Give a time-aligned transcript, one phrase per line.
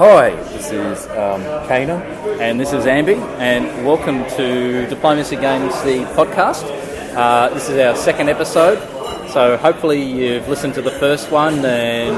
[0.00, 1.96] Hi, this is um, Kana.
[2.40, 6.64] And this is Andy, and welcome to Diplomacy Games, the podcast.
[7.14, 8.78] Uh, this is our second episode,
[9.30, 12.16] so hopefully you've listened to the first one and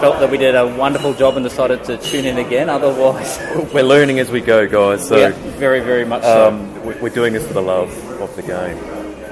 [0.00, 2.68] felt that we did a wonderful job and decided to tune in again.
[2.68, 3.38] Otherwise,
[3.74, 5.06] We're learning as we go, guys.
[5.06, 6.48] So yeah, very, very much so.
[6.48, 8.76] um, we- we're doing this for the love of the game.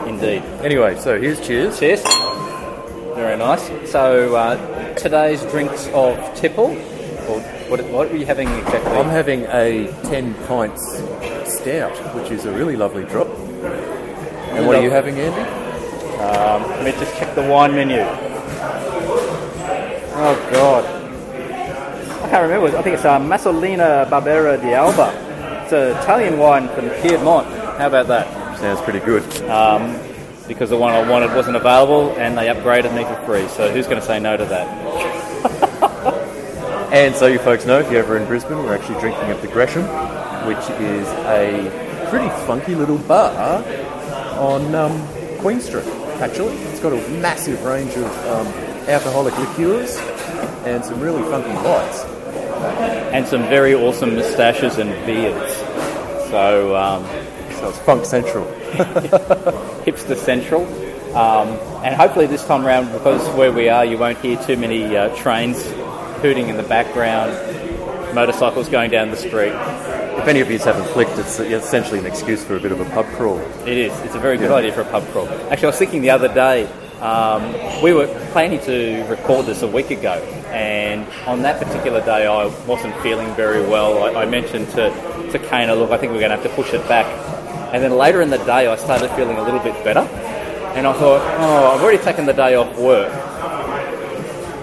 [0.09, 0.43] Indeed.
[0.63, 1.79] Anyway, so here's cheers.
[1.79, 2.03] Cheers.
[3.15, 3.91] Very nice.
[3.91, 6.75] So uh, today's drinks of tipple,
[7.29, 8.93] or what, what are you having exactly?
[8.93, 10.99] I'm having a 10 pints
[11.45, 13.29] stout, which is a really lovely drop.
[13.29, 15.65] And what are you having, Andy?
[16.85, 18.01] Let me just check the wine menu.
[20.17, 20.85] Oh God,
[22.23, 22.77] I can't remember.
[22.77, 25.11] I think it's uh, Massolino Barbera di Alba.
[25.65, 27.47] It's an Italian wine from Piedmont.
[27.79, 28.59] How about that?
[28.59, 29.23] Sounds pretty good.
[29.49, 29.99] Um,
[30.47, 33.49] because the one I wanted wasn't available, and they upgraded me for free.
[33.49, 35.71] So who's going to say no to that?
[36.95, 39.49] And so you folks know, if you're ever in Brisbane, we're actually drinking at the
[39.49, 39.83] Gresham,
[40.47, 43.65] which is a pretty funky little bar
[44.39, 45.85] on um, Queen Street,
[46.21, 46.55] actually.
[46.55, 48.47] It's got a massive range of um,
[48.87, 49.99] alcoholic liqueurs
[50.67, 52.05] and some really funky lights.
[53.13, 55.53] And some very awesome moustaches and beards.
[56.31, 57.05] So um,
[57.59, 58.45] So it's Funk Central.
[59.85, 60.63] hipster central.
[61.17, 61.49] Um,
[61.85, 65.13] and hopefully this time around, because where we are, you won't hear too many uh,
[65.17, 65.61] trains
[66.25, 67.31] hooting in the background,
[68.15, 69.53] motorcycles going down the street.
[69.53, 72.87] If any of you haven't flicked, it's essentially an excuse for a bit of a
[72.87, 73.39] pub crawl.
[73.67, 73.93] It is.
[74.01, 74.57] It's a very good Yeah.
[74.57, 75.29] idea for a pub crawl.
[75.51, 76.67] Actually, I was thinking the other day,
[77.03, 80.15] um, we were planning to record this a week ago,
[80.51, 84.05] and on that particular day, I wasn't feeling very well.
[84.05, 84.89] I, I mentioned to,
[85.31, 87.05] to Kana, look, I think we're going to have to push it back.
[87.75, 90.09] And then later in the day, I started feeling a little bit better,
[90.75, 93.13] and I thought, oh, I've already taken the day off work.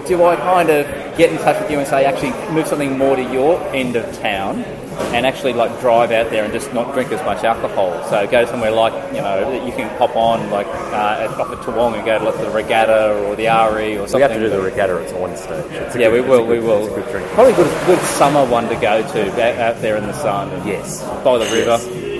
[0.06, 0.86] Do I kind of
[1.16, 4.18] get in touch with you and say, actually, move something more to your end of
[4.18, 4.64] town?
[5.14, 7.90] and actually like drive out there and just not drink as much alcohol.
[8.10, 11.50] So go somewhere like you know that you can pop on like uh, at, off
[11.50, 14.16] at Toowong and go to like the Regatta or the RE or something.
[14.16, 15.64] We have to do the regatta at one stage.
[15.72, 16.40] It's a yeah, good- we will.
[16.40, 16.94] a We good- will.
[16.94, 17.26] Good drink.
[17.30, 20.50] Probably good, good summer one to go to out, there in the sun.
[20.50, 21.02] And Yes.
[21.24, 22.11] by the river.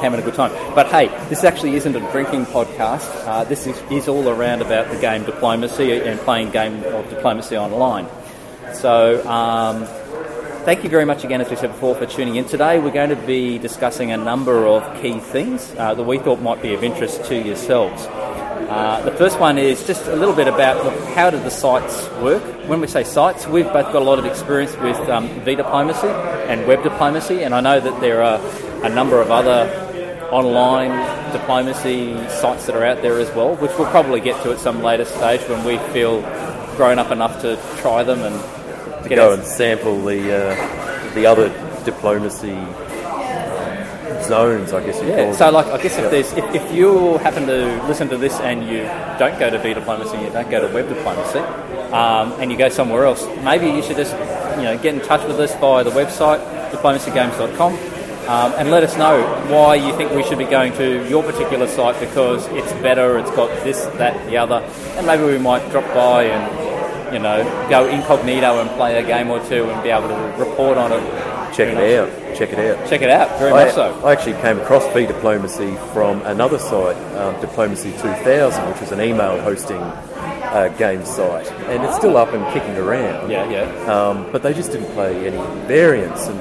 [0.00, 0.52] Having a good time.
[0.74, 3.26] But hey, this actually isn't a drinking podcast.
[3.26, 7.56] Uh, this is, is all around about the game diplomacy and playing game of diplomacy
[7.56, 8.06] online.
[8.74, 9.86] So, um,
[10.64, 12.78] thank you very much again, as we said before, for tuning in today.
[12.78, 16.62] We're going to be discussing a number of key things uh, that we thought might
[16.62, 18.06] be of interest to yourselves.
[18.06, 22.08] Uh, the first one is just a little bit about look, how do the sites
[22.20, 22.42] work.
[22.68, 26.66] When we say sites, we've both got a lot of experience with um, v-diplomacy and
[26.66, 28.38] web diplomacy, and I know that there are
[28.84, 29.87] a number of other
[30.30, 30.90] online
[31.32, 34.82] diplomacy sites that are out there as well, which we'll probably get to at some
[34.82, 36.20] later stage when we feel
[36.76, 38.34] grown up enough to try them and
[39.04, 40.20] To get go and sample the
[40.52, 41.48] uh, the other
[41.84, 46.08] diplomacy um, zones, I guess you call Yeah, so like I guess if Yeah.
[46.10, 48.82] there's if, if you happen to listen to this and you
[49.18, 51.38] don't go to V diplomacy, you don't go to web diplomacy,
[51.92, 54.12] um, and you go somewhere else, maybe you should just
[54.58, 56.40] you know get in touch with us via the website
[56.70, 57.72] diplomacygames.com.
[58.28, 61.66] Um, and let us know why you think we should be going to your particular
[61.66, 64.56] site because it's better, it's got this, that, the other,
[64.98, 66.68] and maybe we might drop by and
[67.12, 70.76] you know go incognito and play a game or two and be able to report
[70.76, 71.54] on it.
[71.54, 72.36] check it out.
[72.36, 72.88] Check it out.
[72.88, 73.98] Check it out, very I, much so.
[74.04, 79.00] I actually came across V Diplomacy from another site, um, Diplomacy 2000, which was an
[79.00, 83.30] email hosting uh, game site, and it's still up and kicking around.
[83.30, 83.92] Yeah, yeah.
[83.92, 86.40] Um, but they just didn't play any variants, and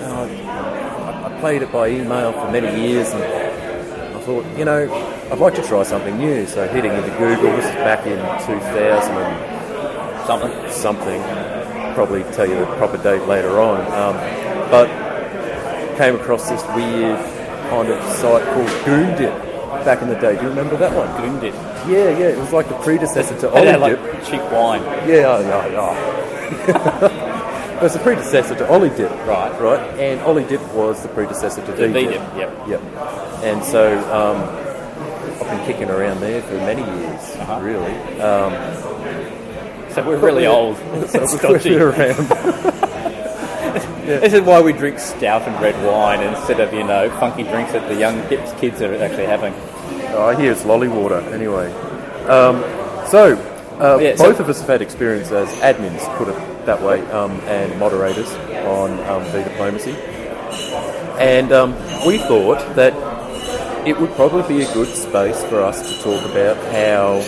[0.00, 0.75] uh,
[1.40, 4.92] played it by email for many years, and I thought, you know,
[5.30, 6.46] I'd like to try something new.
[6.46, 10.70] So hitting into Google, this is back in 2000 and Something.
[10.70, 11.22] something.
[11.94, 13.80] Probably tell you the proper date later on.
[13.92, 14.16] Um,
[14.70, 14.88] but
[15.96, 17.18] came across this weird
[17.70, 20.36] kind of site called Goondip back in the day.
[20.36, 21.06] Do you remember that one?
[21.20, 21.54] Goondip.
[21.88, 22.28] Yeah, yeah.
[22.28, 24.82] It was like the predecessor to Ollie like cheap wine.
[25.08, 27.22] Yeah, yeah, yeah.
[27.76, 29.10] it was the predecessor to Ollie Dip.
[29.26, 29.60] Right.
[29.60, 29.80] Right.
[29.98, 31.88] And Ollie Dip was the predecessor to The.
[31.88, 32.68] V-Dip, yep.
[32.68, 32.82] Yep.
[33.44, 37.60] And so um, I've been kicking around there for many years, Uh-huh.
[37.60, 37.94] really.
[38.20, 38.52] Um,
[39.92, 40.76] So we're really old.
[40.76, 41.70] so It's we've dodgy.
[41.70, 42.72] been around.
[44.06, 47.72] This is why we drink stout and red wine instead of, you know, funky drinks
[47.72, 49.52] that the young hip kids are actually having.
[50.14, 51.18] Oh, I hear it's lolly water.
[51.34, 51.72] Anyway,
[52.28, 52.62] um,
[53.08, 53.34] so
[53.80, 57.00] uh, Yeah, so- both of us have had experience as admins, put it that way,
[57.10, 58.30] um, and moderators
[58.66, 59.92] on um, V Diplomacy,
[61.18, 61.72] and um,
[62.06, 62.92] we thought that
[63.86, 67.18] it would probably be a good space for us to talk about how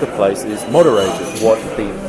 [0.00, 2.08] the place is moderated, what the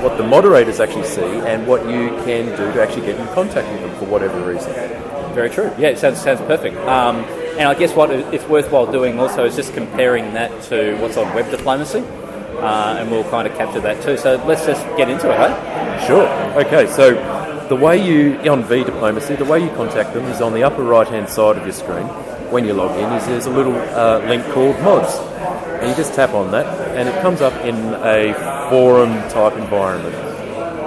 [0.00, 3.70] what the moderators actually see and what you can do to actually get in contact
[3.70, 4.72] with them for whatever reason.
[5.34, 5.70] Very true.
[5.78, 6.76] Yeah, it sounds, sounds perfect.
[6.78, 7.16] Um,
[7.58, 11.34] and I guess what it's worthwhile doing also is just comparing that to what's on
[11.34, 11.98] web diplomacy.
[11.98, 14.16] Uh, and we'll kind of capture that too.
[14.16, 15.79] So let's just get into it, hey?
[16.06, 16.26] Sure.
[16.64, 17.14] Okay, so
[17.68, 20.82] the way you, on V Diplomacy, the way you contact them is on the upper
[20.82, 22.06] right hand side of your screen
[22.50, 25.14] when you log in is there's a little uh, link called mods.
[25.80, 26.66] And you just tap on that
[26.96, 28.34] and it comes up in a
[28.68, 30.14] forum type environment.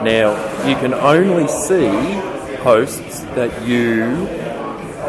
[0.03, 0.33] Now,
[0.67, 1.89] you can only see
[2.61, 4.01] posts that you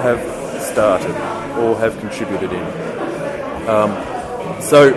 [0.00, 0.20] have
[0.62, 1.14] started
[1.58, 2.64] or have contributed in.
[3.68, 3.90] Um,
[4.62, 4.92] so,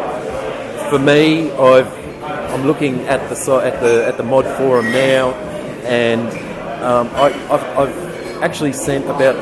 [0.91, 2.06] for me, I've
[2.53, 5.31] I'm looking at the at the at the mod forum now,
[5.83, 6.27] and
[6.83, 9.35] um, I, have I've actually sent about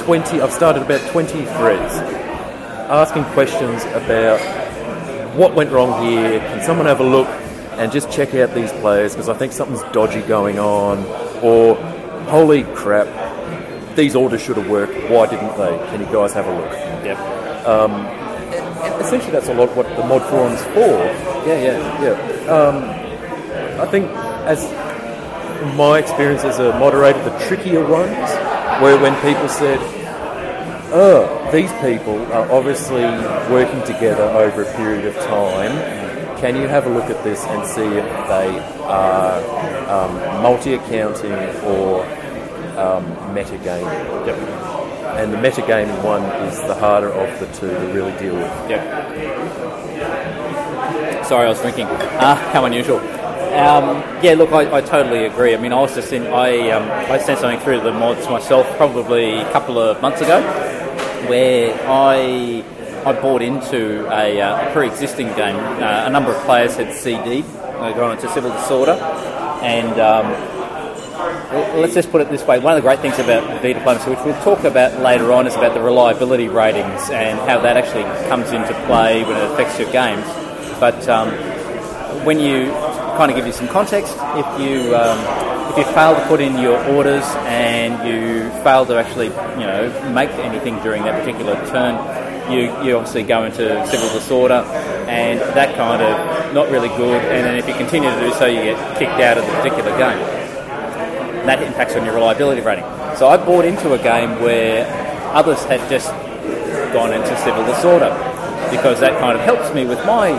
[0.00, 0.40] 20.
[0.40, 1.94] I've started about 20 threads
[2.90, 4.38] asking questions about
[5.36, 6.38] what went wrong here.
[6.38, 7.28] Can someone have a look
[7.78, 10.98] and just check out these players because I think something's dodgy going on,
[11.42, 11.74] or
[12.26, 13.06] holy crap,
[13.96, 14.92] these orders should have worked.
[15.10, 15.76] Why didn't they?
[15.88, 16.72] Can you guys have a look?
[17.04, 17.18] Yep.
[17.66, 18.06] Um,
[19.00, 21.33] essentially, that's a lot what the mod forum's for.
[21.46, 22.50] Yeah, yeah, yeah.
[22.50, 24.10] Um, I think
[24.46, 24.64] as
[25.76, 28.30] my experience as a moderator, the trickier ones
[28.82, 29.78] were when people said,
[30.92, 33.04] "Oh, these people are obviously
[33.52, 36.04] working together over a period of time."
[36.44, 39.40] can you have a look at this and see if they are
[39.88, 41.32] um, multi-accounting
[41.64, 42.04] or
[42.76, 43.04] um,
[43.34, 44.26] metagaming?
[44.26, 44.36] Yep.
[45.16, 48.68] And the metagaming one is the harder of the two to really deal with.
[48.68, 49.93] Yep.
[51.24, 51.86] Sorry, I was drinking.
[51.88, 52.98] Ah, how unusual.
[52.98, 55.54] Um, yeah, look, I, I, totally agree.
[55.54, 58.66] I mean, I was just in, I, um, I sent something through the mods myself
[58.76, 60.42] probably a couple of months ago
[61.28, 62.64] where I
[63.06, 65.56] I bought into a, uh, a pre-existing game.
[65.56, 68.92] Uh, a number of players had CD'd, uh, gone into civil disorder,
[69.62, 70.30] and um,
[71.80, 74.20] let's just put it this way: one of the great things about V diplomacy, which
[74.24, 78.50] we'll talk about later on, is about the reliability ratings and how that actually comes
[78.52, 80.24] into play when it affects your games.
[80.84, 81.30] But um,
[82.26, 82.66] when you
[83.16, 85.16] kind of give you some context, if you um,
[85.70, 90.12] if you fail to put in your orders and you fail to actually you know
[90.12, 91.94] make anything during that particular turn
[92.52, 94.60] you, you obviously go into civil disorder,
[95.08, 97.24] and that kind of not really good.
[97.32, 99.96] And then if you continue to do so, you get kicked out of the particular
[99.96, 100.20] game.
[101.40, 102.84] And that impacts on your reliability rating.
[103.16, 104.84] So I bought into a game where
[105.32, 106.10] others had just
[106.92, 108.12] gone into civil disorder
[108.70, 110.30] because that kind of helps me with my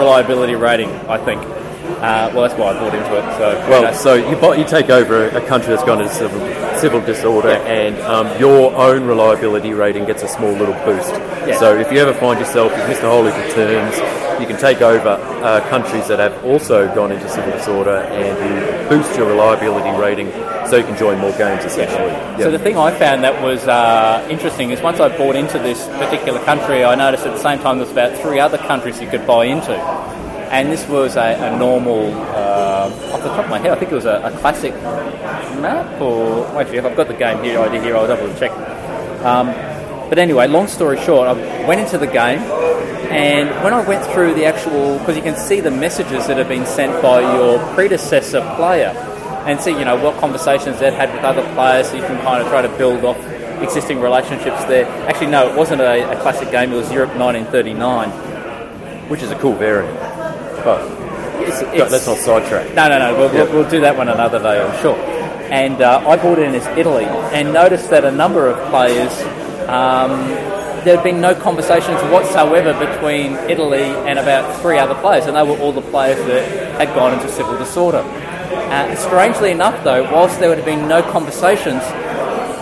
[0.00, 1.40] reliability rating, I think.
[2.00, 3.36] Uh, well, that's why I bought into it.
[3.36, 6.40] So well, so you, buy, you take over a country that's gone into civil,
[6.78, 7.58] civil disorder, yeah.
[7.66, 11.12] and um, your own reliability rating gets a small little boost.
[11.46, 11.58] Yeah.
[11.58, 13.96] So if you ever find yourself you've missed a whole heap of turns,
[14.40, 18.88] you can take over uh, countries that have also gone into civil disorder, and you
[18.88, 20.30] boost your reliability rating,
[20.68, 22.08] so you can join more games essentially.
[22.08, 22.38] Yeah.
[22.38, 25.86] So the thing I found that was uh, interesting is once I bought into this
[25.86, 29.26] particular country, I noticed at the same time there's about three other countries you could
[29.26, 29.74] buy into
[30.50, 33.92] and this was a, a normal, uh, off the top of my head, I think
[33.92, 34.74] it was a, a classic
[35.62, 38.50] map, or if I've got the game here, idea here, I'll double check.
[39.24, 39.48] Um,
[40.10, 42.40] but anyway, long story short, I went into the game,
[43.10, 46.48] and when I went through the actual, because you can see the messages that have
[46.48, 48.92] been sent by your predecessor player,
[49.46, 52.42] and see, you know, what conversations they've had with other players, so you can kind
[52.42, 53.16] of try to build off
[53.62, 54.86] existing relationships there.
[55.08, 58.10] Actually, no, it wasn't a, a classic game, it was Europe 1939.
[59.08, 59.98] Which is a cool variant.
[60.62, 60.86] But
[61.42, 62.74] it's, it's, let's not sidetrack.
[62.74, 63.18] No, no, no.
[63.18, 64.96] We'll, we'll, we'll, do that one another day, I'm sure.
[65.50, 69.10] And uh, I bought in as Italy and noticed that a number of players,
[69.68, 70.10] um,
[70.84, 75.42] there had been no conversations whatsoever between Italy and about three other players, and they
[75.42, 77.98] were all the players that had gone into civil disorder.
[77.98, 81.82] Uh, strangely enough, though, whilst there would have been no conversations,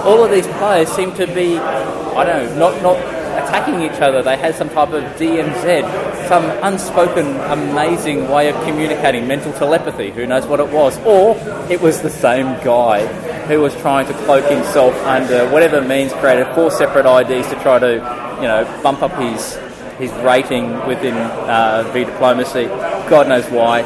[0.04, 4.22] all of these players seemed to be, I don't know, not, not attacking each other.
[4.22, 10.10] They had some type of DMZ, some unspoken, amazing way of communicating, mental telepathy.
[10.10, 10.98] Who knows what it was?
[11.06, 11.36] Or
[11.70, 13.06] it was the same guy
[13.46, 17.78] who was trying to cloak himself under whatever means, created four separate IDs to try
[17.78, 17.94] to,
[18.36, 19.58] you know, bump up his
[19.98, 22.66] his rating within uh, V diplomacy.
[23.10, 23.82] God knows why.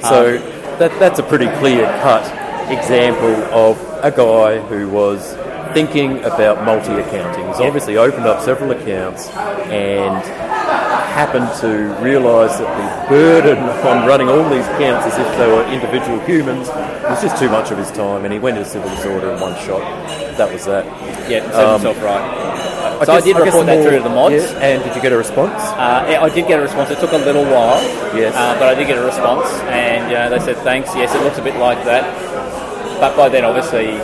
[0.00, 2.22] So um, that, that's a pretty clear cut
[2.70, 5.34] example of a guy who was
[5.74, 7.46] thinking about multi accounting.
[7.48, 9.28] He's obviously opened up several accounts
[9.70, 10.22] and
[11.10, 15.64] happened to realise that the burden on running all these accounts as if they were
[15.72, 19.32] individual humans was just too much of his time, and he went into civil disorder
[19.32, 19.80] in one shot.
[20.38, 20.86] That was that.
[21.28, 22.46] Yeah, set um, himself right.
[23.00, 24.34] I so I guess- did I report that more- through to the mods.
[24.34, 25.60] yeah, and did you get a response?
[25.74, 26.90] Uh, yeah, I did get a response.
[26.90, 27.80] It took a little while,
[28.14, 28.34] Yes.
[28.36, 30.94] uh, but I did get a response, and you know, they said thanks.
[30.94, 32.04] Yes, it looks a bit like that,
[33.00, 33.98] but by then, obviously,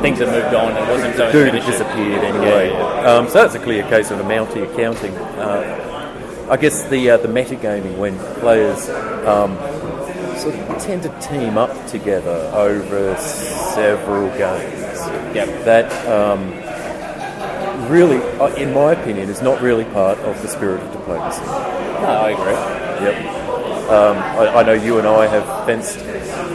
[0.00, 0.76] things had moved on.
[0.76, 2.70] It wasn't so had disappeared anyway.
[2.70, 5.14] Yeah, Um, so that's a clear case of a multi accounting.
[5.16, 8.88] Uh, I guess the uh, the metagaming when players
[9.26, 9.56] um,
[10.38, 15.34] sort of tend to team up together over several games.
[15.34, 15.64] Yep.
[15.64, 16.50] That um,
[17.90, 21.42] really, uh, in my opinion, is not really part of the spirit of diplomacy.
[21.42, 23.04] No, I agree.
[23.06, 23.34] Yep.
[23.90, 25.98] Um, I, I know you and I have fenced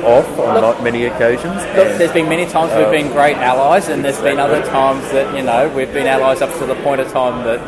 [0.05, 1.55] off on not many occasions.
[1.75, 5.35] Look, there's been many times we've been great allies, and there's been other times that
[5.35, 7.59] you know we've been allies up to the point of time that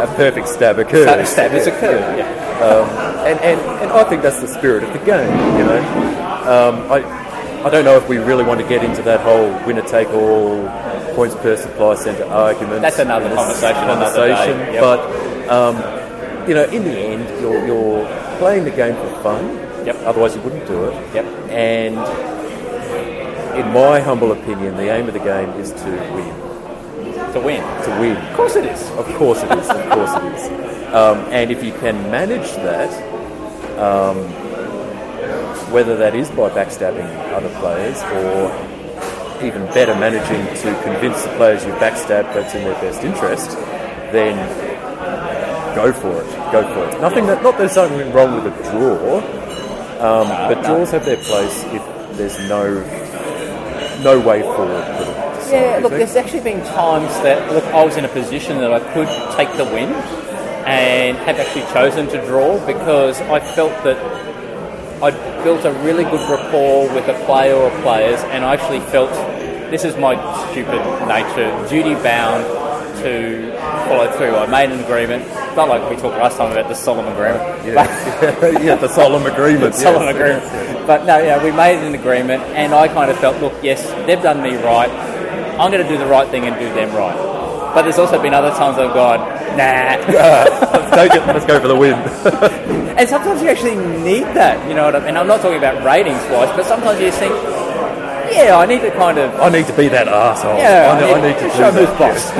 [0.00, 1.04] a perfect stab occurs.
[1.04, 2.18] stab stab has occurred.
[2.18, 2.42] Yeah.
[2.62, 2.88] Um,
[3.26, 5.78] and, and, and I think that's the spirit of the game, you know.
[6.46, 7.02] Um, I,
[7.64, 10.68] I don't know if we really want to get into that whole winner take all
[11.14, 12.82] points per supply centre argument.
[12.82, 14.80] That's another this conversation another day, yep.
[14.80, 19.71] But, um, you know, in the end, you're, you're playing the game for fun.
[19.86, 19.96] Yep.
[20.04, 21.14] Otherwise, you wouldn't do it.
[21.14, 21.24] Yep.
[21.50, 21.96] And
[23.58, 27.32] in my humble opinion, the aim of the game is to win.
[27.32, 27.62] To win.
[27.84, 28.16] To win.
[28.16, 28.90] Of course it is.
[28.92, 29.68] Of course it is.
[29.68, 30.94] Of course it is.
[30.94, 32.90] Um, and if you can manage that,
[33.78, 34.18] um,
[35.72, 38.52] whether that is by backstabbing other players or
[39.44, 43.50] even better managing to convince the players you've backstabbed that's in their best interest,
[44.12, 44.36] then
[45.74, 46.52] go for it.
[46.52, 47.00] Go for it.
[47.00, 49.41] Nothing that not there's something wrong with a draw,
[50.02, 51.82] um, but draws have their place if
[52.16, 52.82] there's no
[54.02, 54.84] no way forward.
[54.96, 58.58] For them Yeah, look, there's actually been times that look I was in a position
[58.58, 59.92] that I could take the win
[60.66, 63.98] and have actually chosen to draw because I felt that
[65.02, 69.10] I'd built a really good rapport with a player or players and I actually felt
[69.70, 70.14] this is my
[70.50, 72.44] stupid nature, duty bound
[73.02, 73.52] to
[73.88, 74.34] follow through.
[74.36, 77.74] I made an agreement, not like we talked last time about the solemn agreement.
[77.74, 79.74] but- yeah, the solemn agreement.
[79.86, 80.14] solemn yes.
[80.14, 80.86] agreement.
[80.86, 84.22] But no, yeah, we made an agreement, and I kind of felt, look, yes, they've
[84.22, 84.90] done me right.
[85.58, 87.16] I'm going to do the right thing and do them right.
[87.74, 89.20] But there's also been other times I've gone,
[89.56, 89.96] nah.
[90.96, 91.94] take it, let's go for the win.
[92.98, 95.16] and sometimes you actually need that, you know what I mean?
[95.16, 97.32] I'm not talking about ratings wise, but sometimes you think,
[98.32, 100.56] yeah, I need to kind of, I need to be that asshole.
[100.56, 102.32] yeah, I, know- I need to do show who's boss.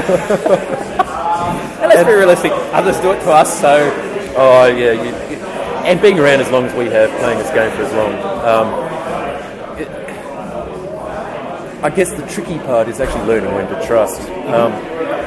[1.81, 3.91] and let's be realistic, others do it to us, so
[4.37, 5.43] Oh yeah, you, you-
[5.85, 8.13] and being around as long as we have, playing this game for as long.
[8.47, 9.89] Um, it,
[11.85, 14.21] I guess the tricky part is actually learning when to trust.
[14.47, 14.71] Um,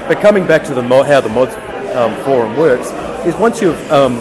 [0.07, 1.53] but coming back to the mo- how the mods
[1.95, 2.89] um, forum works
[3.27, 4.13] is once you've um,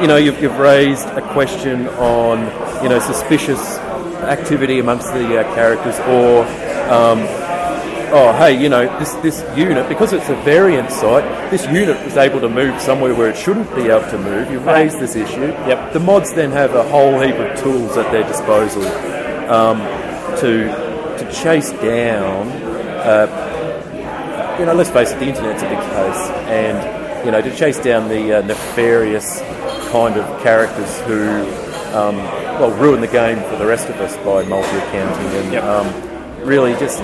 [0.00, 2.38] you know you've, you've raised a question on
[2.82, 3.76] you know suspicious
[4.24, 6.44] activity amongst the uh, characters or
[6.92, 7.20] um,
[8.12, 12.16] oh, hey, you know, this, this unit, because it's a variant site, this unit was
[12.16, 14.50] able to move somewhere where it shouldn't be able to move.
[14.50, 15.46] You've raised this issue.
[15.46, 15.94] Yep.
[15.94, 18.84] The mods then have a whole heap of tools at their disposal
[19.50, 19.78] um,
[20.40, 22.48] to to chase down.
[23.02, 27.54] Uh, you know, let's face it, the internet's a big place, and you know, to
[27.56, 29.40] chase down the uh, nefarious
[29.90, 31.44] kind of characters who,
[31.94, 32.16] um,
[32.60, 35.64] well, ruin the game for the rest of us by multi-accounting and Yep.
[35.64, 37.00] um, really just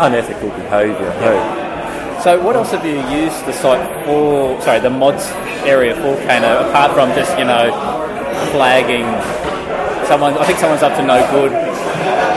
[0.00, 1.10] unethical behaviour.
[1.22, 1.60] Hey,
[2.22, 4.58] So, what else have you used the site for?
[4.62, 5.26] Sorry, the mods
[5.66, 7.68] area for Kano, apart from just you know
[8.52, 9.04] flagging
[10.08, 10.32] someone.
[10.38, 11.52] I think someone's up to no good.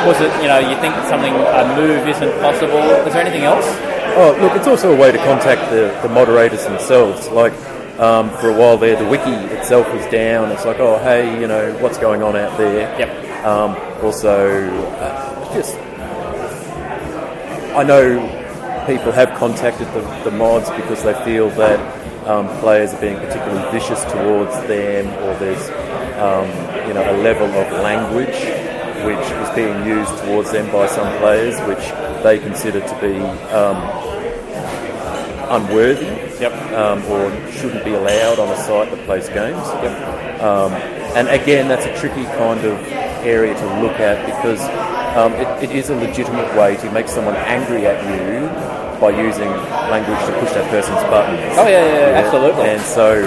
[0.06, 2.84] Was it you know you think something a move isn't possible?
[3.08, 3.66] Is there anything else?
[4.20, 7.30] Oh, look, it's also a way to contact the, the moderators themselves.
[7.30, 7.54] Like,
[8.00, 10.52] um, for a while there, the wiki itself was down.
[10.52, 12.98] It's like, oh, hey, you know, what's going on out there?
[13.00, 13.46] Yep.
[13.46, 15.76] Um, also, uh, just,
[17.76, 18.20] I know
[18.86, 23.72] people have contacted the, the mods because they feel that um, players are being particularly
[23.72, 25.70] vicious towards them, or there's,
[26.20, 26.48] um,
[26.88, 28.68] you know, a level of language
[29.06, 33.18] which is being used towards them by some players, which they consider to be
[33.54, 33.78] um,
[35.50, 36.54] unworthy Yep.
[36.74, 39.66] um, or shouldn't be allowed on a site that plays games.
[40.42, 40.72] Um,
[41.18, 42.78] and again, that's a tricky kind of
[43.26, 44.62] area to look at because
[45.18, 48.48] um, it, it is a legitimate way to make someone angry at you
[49.00, 49.50] by using
[49.90, 51.42] language to push that person's buttons.
[51.58, 52.70] Oh yeah, yeah, yeah, absolutely.
[52.70, 53.26] And so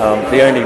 [0.00, 0.64] um, the only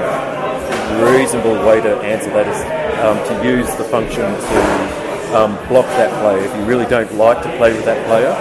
[1.03, 2.61] reasonable way to answer that is
[3.03, 6.43] um, to use the function to um, block that player.
[6.43, 8.35] If you really don't like to play with that player,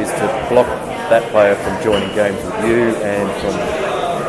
[0.00, 0.68] is to block
[1.10, 3.54] that player from joining games with you and from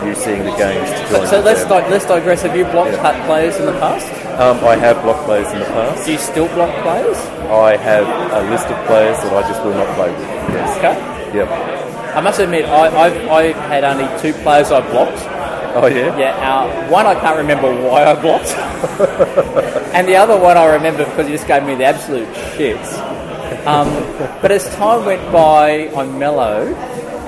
[0.08, 2.42] you seeing the games to join So with let's di- let's digress.
[2.44, 3.26] Have you blocked Yeah.
[3.26, 4.08] players in the past?
[4.40, 6.06] Um, I have blocked players in the past.
[6.06, 7.18] Do you still block players?
[7.52, 10.22] I have a list of players that I just will not play with.
[10.56, 10.78] Yes.
[10.78, 11.38] Okay.
[11.38, 12.16] Yep.
[12.16, 15.20] I must admit, I, I've, I've had only two players I've blocked.
[15.76, 16.18] Oh yeah.
[16.18, 18.50] Yeah, uh, one I can't remember why I blocked,
[19.94, 22.98] and the other one I remember because he just gave me the absolute shits.
[23.65, 23.89] Um,
[24.41, 26.74] but as time went by, I mellowed,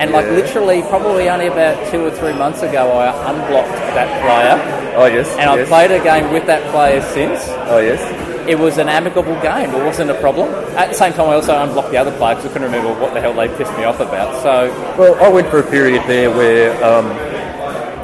[0.00, 0.32] and like Yeah.
[0.32, 5.28] literally, probably only about two or three months ago, I unblocked that player, Oh yes.
[5.38, 5.68] and I've yes.
[5.68, 7.40] played a game with that player since.
[7.68, 8.00] Oh yes.
[8.48, 9.70] It was an amicable game.
[9.70, 10.48] It wasn't a problem.
[10.76, 13.14] At the same time, I also unblocked the other player because I couldn't remember what
[13.14, 14.42] the hell they pissed me off about.
[14.42, 17.06] So Well, I went for a period there where um,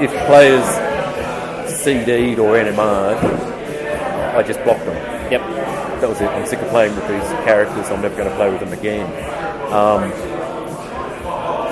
[0.00, 0.64] if players
[1.82, 3.18] CD'd or NMR'd,
[4.37, 4.96] I just blocked them.
[5.32, 5.42] Yep.
[6.00, 6.28] That was it.
[6.28, 7.90] I'm sick of playing with these characters.
[7.90, 9.07] I'm never going to play with them again.
[9.73, 10.12] Um,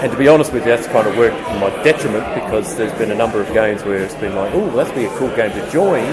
[0.03, 2.93] and to be honest with you, that's kind of worked to my detriment because there's
[2.99, 5.51] been a number of games where it's been like, oh, that'd be a cool game
[5.53, 6.13] to join,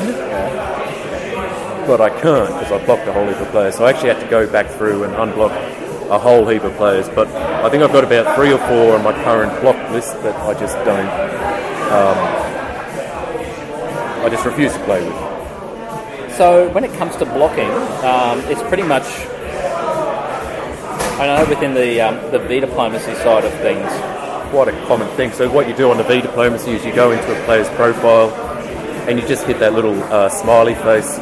[1.85, 3.75] but I can't because I blocked a whole heap of players.
[3.75, 5.51] So I actually had to go back through and unblock
[6.09, 7.09] a whole heap of players.
[7.09, 10.35] But I think I've got about three or four on my current block list that
[10.35, 11.09] I just don't.
[11.91, 12.17] Um,
[14.23, 15.22] I just refuse to play with.
[16.37, 17.69] So when it comes to blocking,
[18.03, 19.05] um, it's pretty much.
[21.19, 23.87] I know within the um, the V diplomacy side of things,
[24.49, 25.31] quite a common thing.
[25.31, 28.31] So what you do on the V diplomacy is you go into a player's profile
[29.07, 31.19] and you just hit that little uh, smiley face,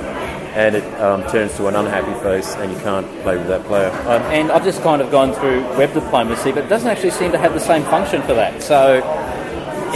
[0.56, 3.90] and it um, turns to an unhappy face, and you can't play with that player.
[4.08, 7.32] um, and I've just kind of gone through web diplomacy, but it doesn't actually seem
[7.34, 8.62] to have the same function for that.
[8.62, 9.02] So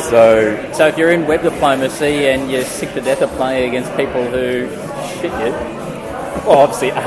[0.09, 3.95] So so if you're in web diplomacy and you're sick to death of playing against
[3.95, 4.67] people who
[5.29, 5.53] shit you,
[6.45, 7.01] well, obviously, a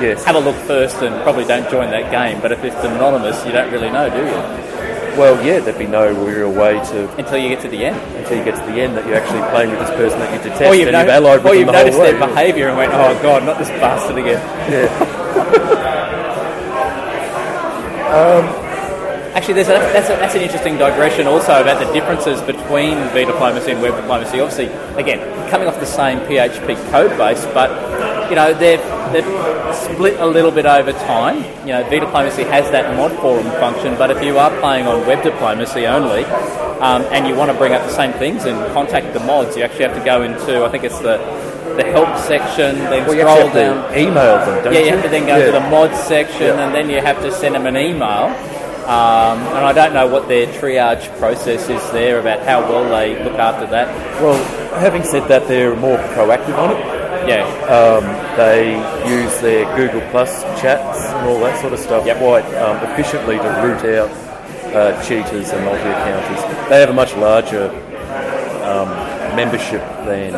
[0.00, 0.24] Yes.
[0.24, 2.40] have a look first and probably don't join that game.
[2.40, 4.70] But if it's anonymous, you don't really know, do you?
[5.18, 8.00] well, yeah, there'd be no real way to Until you get to the end.
[8.16, 10.38] until you get to the end that you're actually playing with this person that you
[10.50, 12.12] detest, Or you've, and no- you've allied or you've them the noticed whole way.
[12.12, 14.40] their behaviour and went, oh god, not this bastard again.
[18.10, 18.44] Um,
[19.34, 23.24] Actually, there's a, that's, a, that's an interesting digression also about the differences between V
[23.24, 24.40] diplomacy and web diplomacy.
[24.40, 24.66] Obviously,
[25.00, 27.70] again, coming off the same PHP code base, but
[28.28, 31.44] you know they've, they've split a little bit over time.
[31.66, 35.06] You know, V diplomacy has that mod forum function, but if you are playing on
[35.06, 36.24] web diplomacy only
[36.82, 39.62] um, and you want to bring up the same things and contact the mods, you
[39.62, 41.18] actually have to go into I think it's the
[41.76, 43.90] the help section, then Well, scroll down.
[43.92, 44.86] to email them, don't Yeah, you?
[44.86, 45.46] you have to then go Yeah.
[45.46, 46.66] to the mod section Yeah.
[46.66, 48.34] and then you have to send them an email.
[48.90, 53.22] Um, and I don't know what their triage process is there about how well they
[53.22, 53.86] look after that.
[54.20, 54.34] Well,
[54.80, 57.28] having said that, they're more proactive on it.
[57.28, 58.02] Yeah, Um,
[58.36, 58.74] they
[59.08, 62.18] use their Google Plus chats and all that sort of stuff Yep.
[62.18, 64.10] quite um, efficiently to root out
[64.74, 66.68] uh, cheaters and multi-accounters.
[66.68, 67.68] They have a much larger
[68.64, 68.88] um,
[69.36, 70.32] membership than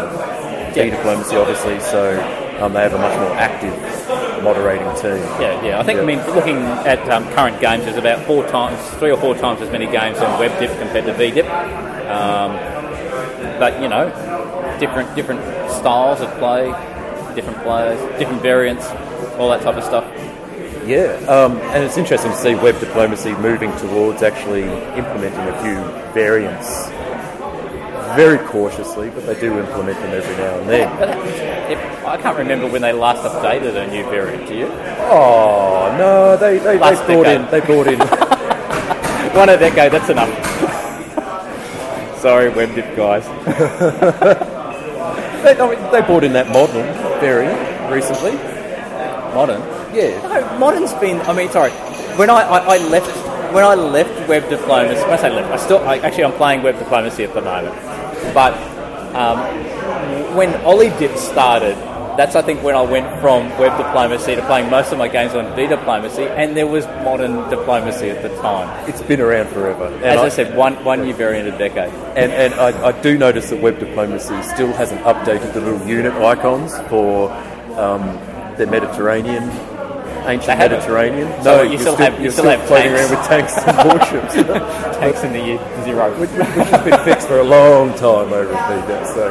[0.74, 0.90] Yeah.
[0.90, 2.20] diplomacy, obviously, so
[2.60, 3.72] um, they have a much more active
[4.42, 5.22] moderating team.
[5.40, 5.80] yeah, yeah.
[5.80, 9.16] I think, I mean, looking at um, current games, there's about four times, three or
[9.18, 11.48] four times as many games on WebDip compared to VDip.
[12.10, 12.52] Um,
[13.58, 14.08] but, you know,
[14.78, 16.66] different, different styles of play,
[17.34, 18.86] different players, different variants,
[19.38, 20.04] all that type of stuff.
[20.86, 24.64] Yeah, um, and it's interesting to see web diplomacy moving towards actually
[24.98, 26.90] implementing a few variants
[28.16, 30.98] very cautiously, but they do implement them every now and then.
[30.98, 31.08] But
[31.70, 34.66] if, I can't remember when they last updated a new variant, do you?
[35.10, 37.40] Oh no, they they, they brought decade.
[37.40, 37.98] in they brought in
[39.32, 40.28] One a decade, that's enough.
[42.20, 43.24] Sorry, WebDip guys.
[45.42, 46.86] they, I mean, they brought in that modern
[47.18, 47.58] variant
[47.90, 48.32] recently.
[49.34, 49.62] Modern.
[49.94, 51.18] Yeah, No, modern's been.
[51.22, 51.70] I mean, sorry.
[52.18, 53.08] When I, I, I left,
[53.54, 56.62] when I left web diplomacy, when I say left, I still I, actually I'm playing
[56.62, 57.74] web diplomacy at the moment.
[58.32, 58.54] But
[59.14, 59.38] um,
[60.36, 61.76] when Ollie Dip started,
[62.16, 65.34] that's I think when I went from web diplomacy to playing most of my games
[65.34, 68.88] on V diplomacy, and there was modern diplomacy at the time.
[68.88, 69.86] it's been around forever.
[69.86, 71.92] And As I, I, said, one one new variant a decade.
[72.16, 76.12] and, and I, I do notice that web diplomacy still hasn't updated the little unit
[76.12, 77.30] icons for
[77.78, 78.02] um,
[78.58, 79.50] the Mediterranean.
[80.26, 80.58] Ancient.
[80.58, 81.28] Mediterranean.
[81.42, 83.10] So no, you you're still have- you still still have floating tanks.
[83.10, 84.34] around with tanks and warships.
[84.98, 86.10] tanks in the year zero.
[86.20, 89.06] which, which has been fixed for a long time over VDip.
[89.14, 89.24] So,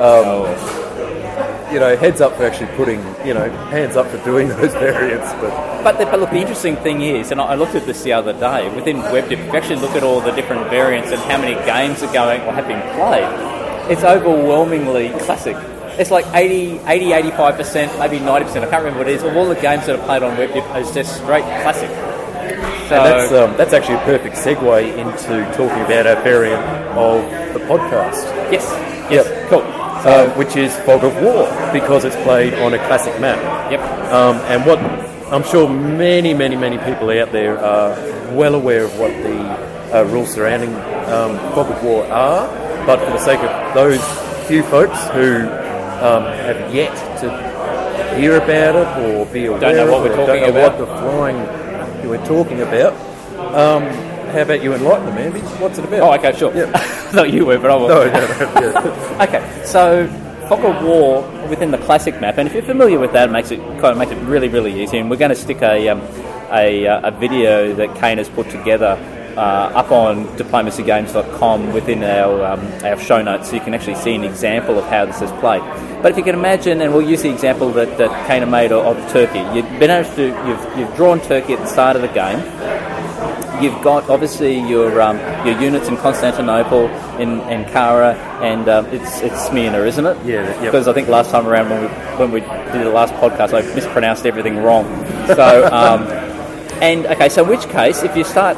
[0.00, 4.72] um, you know, heads up for actually putting, you know, hands up for doing those
[4.74, 5.32] variants.
[5.34, 8.12] But But, the, but look, the interesting thing is, and I looked at this the
[8.12, 11.38] other day, within WebDip, if you actually look at all the different variants and how
[11.38, 15.56] many games are going or have been played, it's overwhelmingly classic.
[15.98, 18.28] It's like 80, 80 85%, maybe 90%,
[18.62, 20.80] I can't remember what it is, of all the games that are played on WebDip
[20.80, 21.88] is just straight classic.
[22.88, 26.62] So, that's um, that's actually a perfect segue into talking about our variant
[26.96, 28.62] of the podcast, yes,
[29.10, 29.48] yes, Yep.
[29.50, 29.62] cool.
[29.62, 33.38] uh, which is Fog of War, because it's played on a classic map.
[33.72, 33.80] Yep.
[34.12, 34.78] Um, and what
[35.32, 37.90] I'm sure many, many, many people out there are
[38.32, 40.72] well aware of what the uh, rules surrounding
[41.10, 42.46] um, Fog of War are,
[42.86, 44.00] but for the sake of those
[44.46, 45.48] few folks who
[46.02, 50.16] um, have yet to hear about it or be aware don't know what we're or
[50.26, 50.78] talking don't know about.
[50.78, 52.92] what the flying you were talking about,
[53.54, 53.82] um,
[54.32, 55.40] how about you enlighten them, Andy?
[55.40, 56.00] What's it about?
[56.00, 56.52] Oh, okay, sure.
[57.12, 58.12] Thought you were, but I No, wasn't.
[58.14, 58.60] no, no.
[58.60, 59.22] yeah.
[59.26, 60.06] Okay, so
[60.48, 63.50] Fog of War within the classic map, and if you're familiar with that, it makes
[63.50, 64.98] it kind of makes it really, really easy.
[64.98, 66.00] And we're going to stick a um,
[66.52, 68.96] a, uh, a video that Kane has put together
[69.36, 74.14] uh, up on diplomacygames.com within our um, our show notes, so you can actually see
[74.14, 75.62] an example of how this is played.
[76.02, 78.96] But if you can imagine, and we'll use the example that, that Kane made of,
[78.96, 79.40] of Turkey.
[79.54, 82.38] You've been able to you've, you've drawn Turkey at the start of the game.
[83.62, 86.86] You've got obviously your um, your units in Constantinople,
[87.18, 90.16] in Ankara, and um, it's it's Smyrna, isn't it?
[90.26, 90.60] Yeah, yep.
[90.60, 93.62] Because I think last time around when we when we did the last podcast, I
[93.74, 94.84] mispronounced everything wrong.
[95.26, 96.06] So, um,
[96.82, 98.56] and okay, so in which case, if you start,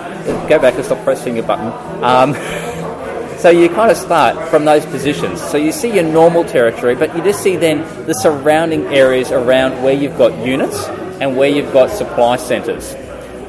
[0.49, 1.73] go back and stop pressing your button.
[2.03, 2.35] Um,
[3.39, 5.41] so you kind of start from those positions.
[5.41, 9.83] So you see your normal territory, but you just see then the surrounding areas around
[9.83, 10.89] where you've got units
[11.21, 12.97] and where you've got supply centres.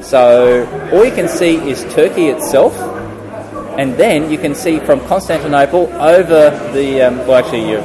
[0.00, 2.76] So all you can see is Turkey itself,
[3.78, 7.78] and then you can see from Constantinople over the um, well, actually, you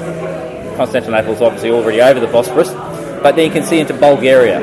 [0.76, 2.74] Constantinople's obviously already over the Bosporus,
[3.24, 4.60] but then you can see into Bulgaria,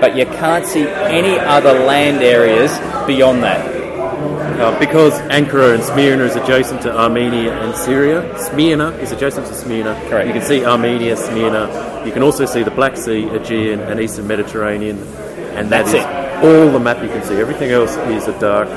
[0.00, 2.70] but you can't see any other land areas
[3.06, 3.76] beyond that.
[4.60, 8.38] Uh, because Ankara and Smyrna is adjacent to Armenia and Syria.
[8.38, 9.94] Smyrna is adjacent to Smyrna.
[10.08, 10.26] Correct.
[10.26, 12.02] You can see Armenia, Smyrna.
[12.06, 14.96] You can also see the Black Sea, Aegean, and Eastern Mediterranean.
[15.56, 16.44] And that That's is it.
[16.44, 17.34] all the map you can see.
[17.34, 18.68] Everything else is a dark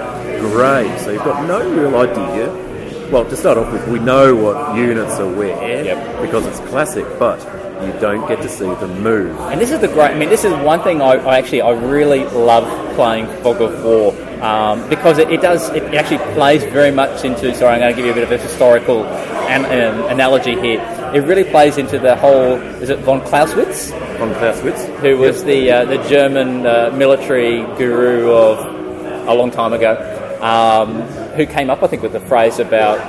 [0.42, 0.98] grey.
[1.00, 2.69] So you've got no real idea.
[3.12, 6.22] Well, to start off with, we know what units are where Yep.
[6.22, 7.40] because it's classic, but
[7.84, 9.36] you don't get to see them move.
[9.40, 10.12] And this is the great.
[10.12, 13.84] I mean, this is one thing I, I actually I really love playing Fog of
[13.84, 15.70] War um, because it, it does.
[15.70, 17.54] It actually plays very much into.
[17.56, 20.80] Sorry, I'm going to give you a bit of a historical an, um, analogy here.
[21.16, 22.56] It really plays into the whole.
[22.82, 24.86] Is it von Clausewitz, Von Clausewitz.
[25.02, 28.60] who was the uh, the German uh, military guru of
[29.28, 29.94] a long time ago,
[30.42, 31.02] um,
[31.36, 33.00] who came up, I think, with the phrase about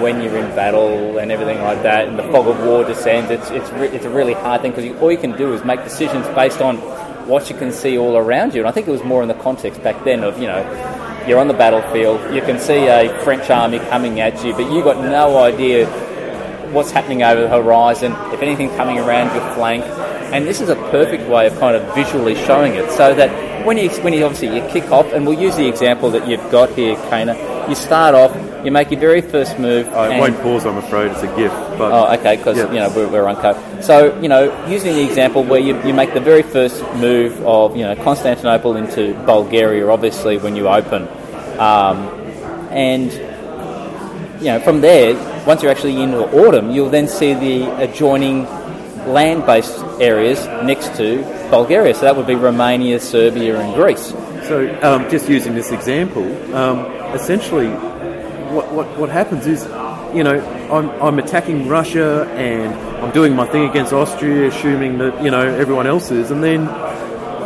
[0.00, 3.30] when you're in battle and everything like that, and the fog of war descends.
[3.30, 5.82] It's it's re- it's a really hard thing because all you can do is make
[5.84, 6.76] decisions based on
[7.26, 8.60] what you can see all around you.
[8.60, 10.62] And I think it was more in the context back then of you know.
[11.26, 12.34] You're on the battlefield.
[12.34, 15.86] You can see a French army coming at you, but you've got no idea
[16.72, 19.84] what's happening over the horizon, if anything coming around your flank.
[20.34, 23.78] And this is a perfect way of kind of visually showing it so that when
[23.78, 26.70] you, when you obviously you kick off, and we'll use the example that you've got
[26.70, 27.34] here, Kana,
[27.68, 29.88] you start off, you make your very first move.
[29.94, 31.10] I and- won't pause, I'm afraid.
[31.12, 31.54] It's a gift.
[31.78, 32.68] But Oh, okay, because Yeah.
[32.72, 33.56] you know we're, we're uncut.
[33.82, 37.76] So you know, using the example where you, you make the very first move of
[37.76, 41.08] you know Constantinople into Bulgaria, obviously when you open,
[41.58, 41.96] um,
[42.70, 43.10] and
[44.40, 45.14] you know from there,
[45.46, 48.46] once you're actually into autumn, you'll then see the adjoining
[49.06, 51.92] land-based areas next to Bulgaria.
[51.94, 54.12] So that would be Romania, Serbia, and Greece.
[54.48, 56.24] So, um, just using this example,
[56.54, 59.64] um, essentially, what, what, what happens is,
[60.14, 65.22] you know, I'm, I'm attacking Russia and I'm doing my thing against Austria, assuming that,
[65.22, 66.66] you know, everyone else is, and then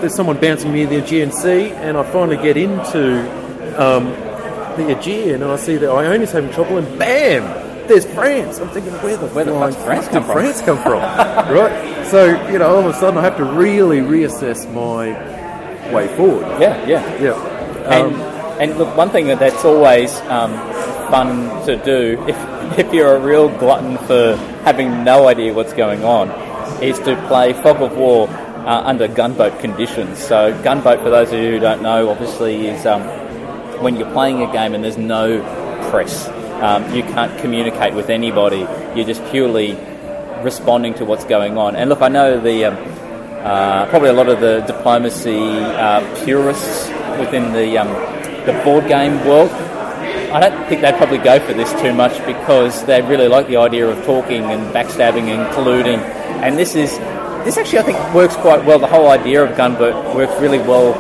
[0.00, 3.20] there's someone bouncing me in the Aegean Sea, and I finally get into
[3.80, 4.06] um,
[4.76, 7.64] the Aegean, and I see that Ionia's having trouble, and bam!
[7.88, 8.58] There's France.
[8.58, 10.32] I'm thinking, where the Where the fuck's France come from?
[10.32, 11.00] France come from?
[11.54, 12.06] right?
[12.06, 15.12] So, you know, all of a sudden I have to really reassess my
[15.92, 16.46] way forward.
[16.60, 17.22] Yeah, yeah.
[17.22, 17.92] Yeah.
[17.92, 18.20] And, Um,
[18.60, 20.52] and look, one thing that that's always um,
[21.10, 26.04] fun to do, if, if you're a real glutton for having no idea what's going
[26.04, 26.30] on,
[26.82, 30.18] is to play Fog of War uh, under gunboat conditions.
[30.18, 33.02] So, gunboat, for those of you who don't know, obviously is um,
[33.82, 35.40] when you're playing a game and there's no
[35.90, 36.28] press.
[36.62, 38.66] Um, you can't communicate with anybody.
[38.96, 39.74] You're just purely
[40.42, 41.76] responding to what's going on.
[41.76, 42.76] And look, I know the um,
[43.46, 46.88] uh, probably a lot of the diplomacy uh, purists
[47.20, 47.86] within the um,
[48.44, 49.50] the board game world.
[50.32, 53.58] I don't think they'd probably go for this too much because they really like the
[53.58, 55.98] idea of talking and backstabbing and colluding.
[56.42, 56.98] And this is
[57.44, 58.80] this actually I think works quite well.
[58.80, 60.94] The whole idea of gunboat works really well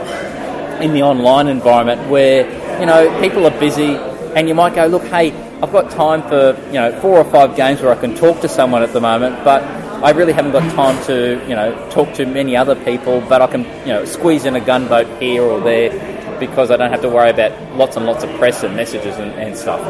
[0.80, 2.44] in the online environment where
[2.78, 3.96] you know people are busy
[4.36, 7.56] and you might go look hey I've got time for you know four or five
[7.56, 9.62] games where I can talk to someone at the moment but
[10.04, 13.46] I really haven't got time to you know talk to many other people but I
[13.46, 15.90] can you know squeeze in a gunboat here or there
[16.38, 19.32] because I don't have to worry about lots and lots of press and messages and,
[19.32, 19.80] and stuff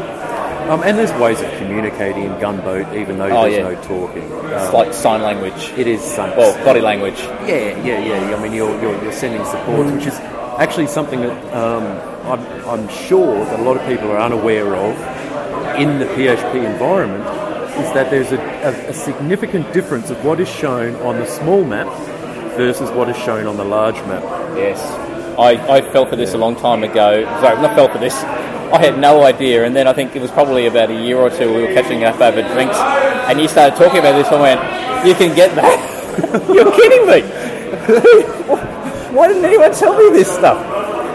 [0.69, 3.69] um, and there's ways of communicating in gunboat, even though Oh, there's yeah.
[3.71, 4.23] no talking.
[4.23, 8.35] it's Um, like sign language it is some, well body language yeah, yeah, yeah.
[8.35, 10.15] I mean, you're, you're, you're sending support, which is
[10.59, 11.83] actually something that um,
[12.29, 14.93] I'm, I'm sure that a lot of people are unaware of
[15.79, 17.23] in the PHP environment
[17.79, 21.63] is that there's a, a, a significant difference of what is shown on the small
[21.63, 21.87] map
[22.57, 24.23] versus what is shown on the large map.
[24.57, 24.81] Yes.
[25.37, 27.23] I, I fell for this a long time ago.
[27.41, 28.15] Sorry, not fell for this.
[28.15, 31.29] I had no idea, and then I think it was probably about a year or
[31.29, 34.27] two we were catching up over drinks, and you started talking about this.
[34.27, 36.49] I went, "You can get that?
[36.53, 37.21] You're kidding me?
[39.15, 40.57] Why didn't anyone tell me this stuff?"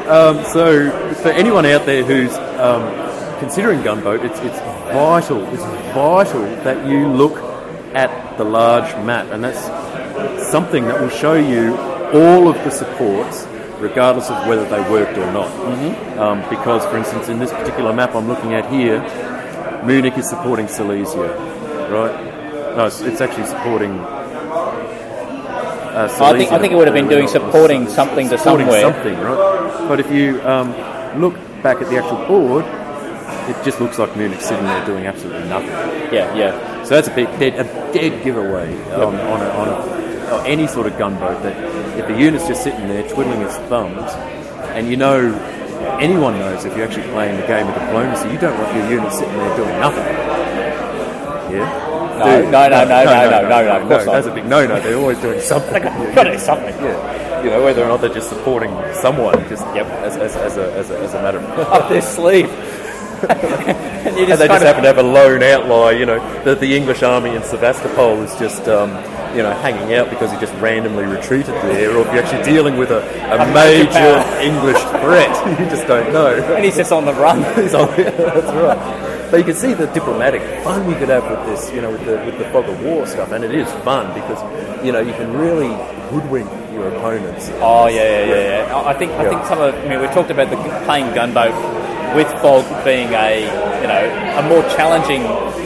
[0.09, 2.83] Um, so, for anyone out there who's um,
[3.39, 4.59] considering gunboat, it's, it's
[4.93, 5.43] vital.
[5.53, 7.37] It's vital that you look
[7.95, 11.77] at the large map, and that's something that will show you
[12.13, 13.47] all of the supports,
[13.79, 15.49] regardless of whether they worked or not.
[15.49, 16.19] Mm-hmm.
[16.19, 19.01] Um, because, for instance, in this particular map I'm looking at here,
[19.85, 21.37] Munich is supporting Silesia,
[21.91, 22.77] right?
[22.77, 23.99] No, it's, it's actually supporting.
[25.93, 28.81] Uh, I think I think it would have been doing supporting something to supporting somewhere.
[28.81, 29.89] something, right?
[29.89, 30.73] But if you um,
[31.21, 32.65] look back at the actual board,
[33.49, 35.69] it just looks like Munich sitting there doing absolutely nothing.
[36.13, 36.83] Yeah, yeah.
[36.85, 40.47] So that's a big dead, a dead giveaway on, um, on, a, on a, or
[40.47, 41.57] any sort of gunboat that
[41.99, 44.11] if the unit's just sitting there twiddling its thumbs,
[44.75, 45.35] and you know,
[46.01, 49.13] anyone knows if you're actually playing the game of diplomacy, you don't want your unit
[49.13, 50.05] sitting there doing nothing.
[51.53, 51.89] Yeah.
[52.19, 54.13] No, no, no, no, no, no, no, no, course not.
[54.13, 54.81] That's a big no-no.
[54.81, 55.83] They're always doing something.
[55.83, 56.75] Got to do something.
[56.77, 57.43] Yeah.
[57.43, 59.87] You know, whether or not they're just supporting someone, just Yep.
[59.87, 62.49] as, as, as, a, as, a, as a matter of Up their sleeve.
[63.31, 66.77] And you and they just happen to have a lone outlier, you know, that the
[66.77, 68.91] English army in Sevastopol is just, um,
[69.37, 72.77] you know, hanging out because he just randomly retreated there, or if you're actually dealing
[72.77, 73.01] with a,
[73.33, 74.41] a, major major.
[74.41, 76.35] English threat, you just don't know.
[76.55, 77.43] and he's just on the run.
[77.63, 79.29] He's on- that's right.
[79.31, 82.05] But you can see the diplomatic fun you could have with this, you know, with
[82.05, 85.13] the with the fog of war stuff, and it is fun because, you know, you
[85.15, 85.73] can really
[86.11, 87.51] hoodwink your opponents.
[87.61, 88.67] Oh yeah, yeah, yeah.
[88.67, 88.83] yeah.
[88.87, 89.75] I think I think some of.
[89.75, 91.53] I mean, we talked about the playing gunboat
[92.17, 93.41] with fog being a
[93.81, 95.23] you know a more challenging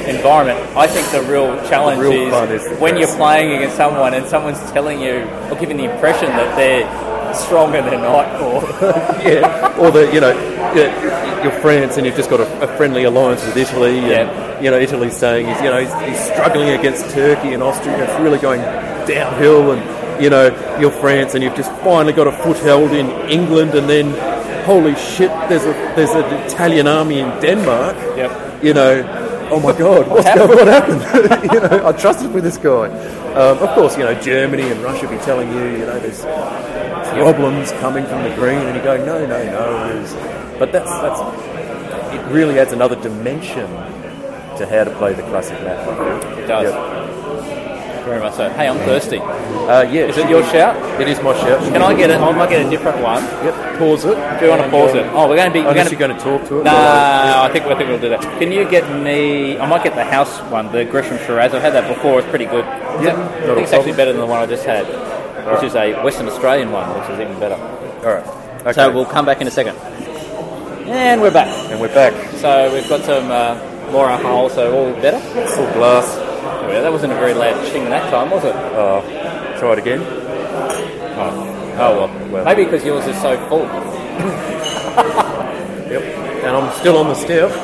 [0.08, 0.58] environment.
[0.76, 4.26] I think the real challenge The real is is when you're playing against someone and
[4.26, 6.86] someone's telling you or giving the impression that they're
[7.34, 8.62] stronger than not, or
[9.22, 10.32] yeah, or the you know
[11.42, 14.60] you're France and you've just got a, a friendly alliance with Italy, and Yeah.
[14.60, 18.04] you know Italy's saying he's you know he's, he's struggling against Turkey and Austria.
[18.04, 18.60] It's really going
[19.06, 19.82] downhill, and
[20.20, 24.10] you know you're France and you've just finally got a foothold in England, and then
[24.64, 27.96] holy shit, there's a there's an Italian army in Denmark.
[28.16, 28.64] Yep.
[28.64, 29.22] You know.
[29.48, 30.08] Oh my God!
[30.08, 30.48] What's happened?
[30.48, 31.52] going, what happened?
[31.52, 32.88] you know, I trusted with this guy.
[33.34, 36.22] Um, of course, you know Germany and Russia be telling you, you know, there's
[37.16, 39.88] problems coming from the green, and you go, no, no, no.
[39.88, 40.14] There's,
[40.58, 41.20] but that's that's
[42.12, 42.32] it.
[42.32, 43.68] Really adds another dimension
[44.58, 45.86] to how to play the classic map.
[46.38, 46.72] It does.
[46.72, 46.95] Yep.
[48.06, 48.48] Very much so.
[48.50, 49.18] Hey, I'm thirsty.
[49.18, 50.06] Uh, yeah.
[50.06, 50.76] Is it your shout?
[51.00, 51.60] It is my shout.
[51.72, 52.20] Can I get it?
[52.20, 53.20] I might get a different one.
[53.44, 53.78] Yep.
[53.80, 54.38] Pause it.
[54.38, 55.04] Do you want to pause it?
[55.12, 55.60] Oh, we're going to be.
[55.60, 56.24] We're Unless going you're to.
[56.24, 56.64] going to talk to it.
[56.64, 58.20] No, I think I think we'll do that.
[58.38, 59.58] Can you get me?
[59.58, 61.52] I might get the house one, the Gresham Shiraz.
[61.52, 62.20] I've had that before.
[62.20, 62.64] It's pretty good.
[63.02, 64.86] Yeah, I think it's actually better than the one I just had,
[65.52, 67.56] which is a Western Australian one, which is even better.
[68.06, 68.26] All right.
[68.60, 68.72] Okay.
[68.72, 69.76] So we'll come back in a second.
[70.86, 71.48] And we're back.
[71.72, 72.14] and we're back.
[72.36, 75.18] So we've got some uh, more alcohol, so all better.
[75.48, 76.06] Full glass.
[76.66, 78.54] Oh, yeah, that wasn't a very loud ching that time, was it?
[78.54, 79.00] Uh,
[79.58, 80.00] try it again.
[81.78, 82.28] Oh, well.
[82.30, 82.44] Well.
[82.44, 83.66] Maybe because yours is so full.
[85.86, 86.02] Yep.
[86.02, 87.54] And I'm still on the stiff.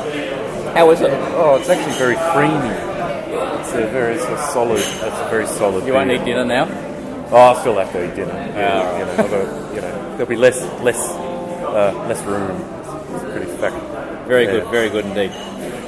[0.73, 1.11] How is it?
[1.35, 2.69] Oh, it's actually very creamy.
[3.59, 4.79] It's a very it's a solid.
[4.79, 5.85] It's a very solid.
[5.85, 6.19] You won't beer.
[6.19, 6.65] need dinner now.
[7.31, 8.31] Oh, I'll still have to eat dinner.
[8.33, 12.51] Yeah, all you know, got, you know, there'll be less, less, uh, less room.
[13.41, 13.75] It's pretty.
[14.27, 14.51] Very Yeah.
[14.51, 15.31] good, very good indeed.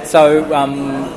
[0.06, 1.08] So, um,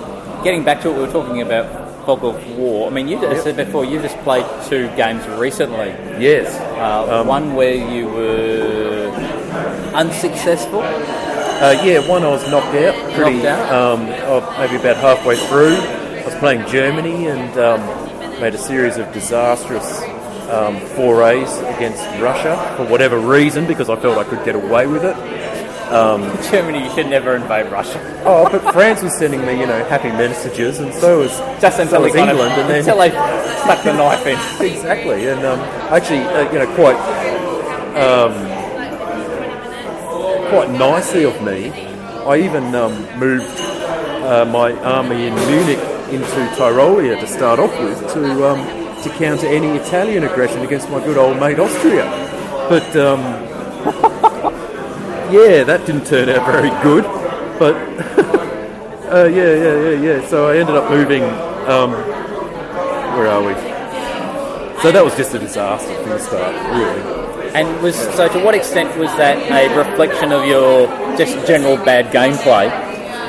[0.44, 1.66] getting back to what we were talking about,
[2.08, 2.86] Fog of War.
[2.86, 5.88] I mean, you just said before you just played two games recently.
[6.18, 6.58] Yes.
[6.78, 9.12] Uh, Um, one where you were
[9.92, 10.80] unsuccessful.
[10.80, 12.94] Uh, yeah, one I was knocked out.
[13.12, 13.42] Pretty.
[13.42, 13.72] Knocked out?
[13.74, 15.76] Um, oh, maybe about halfway through.
[15.76, 20.00] I was playing Germany and um, made a series of disastrous
[20.48, 25.04] um, forays against Russia for whatever reason because I felt I could get away with
[25.04, 25.14] it.
[26.50, 27.98] Germany, you should never invade Russia.
[28.24, 31.98] Oh, but France was sending me, you know, happy messages, and so was Just until
[31.98, 34.38] so was they kind of- England, and then until they stuck the knife in.
[34.66, 36.96] exactly, and um, actually, uh, you know, quite
[37.96, 38.32] um,
[40.50, 41.70] quite nicely of me.
[42.26, 45.78] I even um, moved uh, my army in Munich
[46.10, 51.00] into Tyrolia to start off with to um, to counter any Italian aggression against my
[51.04, 52.04] good old mate Austria.
[52.68, 53.20] But um,
[55.30, 57.04] yeah, that didn't turn out very good.
[57.58, 57.74] But
[59.12, 60.28] uh, yeah, yeah, yeah, yeah.
[60.28, 61.24] So I ended up moving.
[61.68, 61.92] Um,
[63.16, 63.54] where are we?
[64.82, 67.52] So that was just a disaster from the start, really.
[67.54, 70.86] And was so to what extent was that a reflection of your
[71.16, 72.70] just general bad gameplay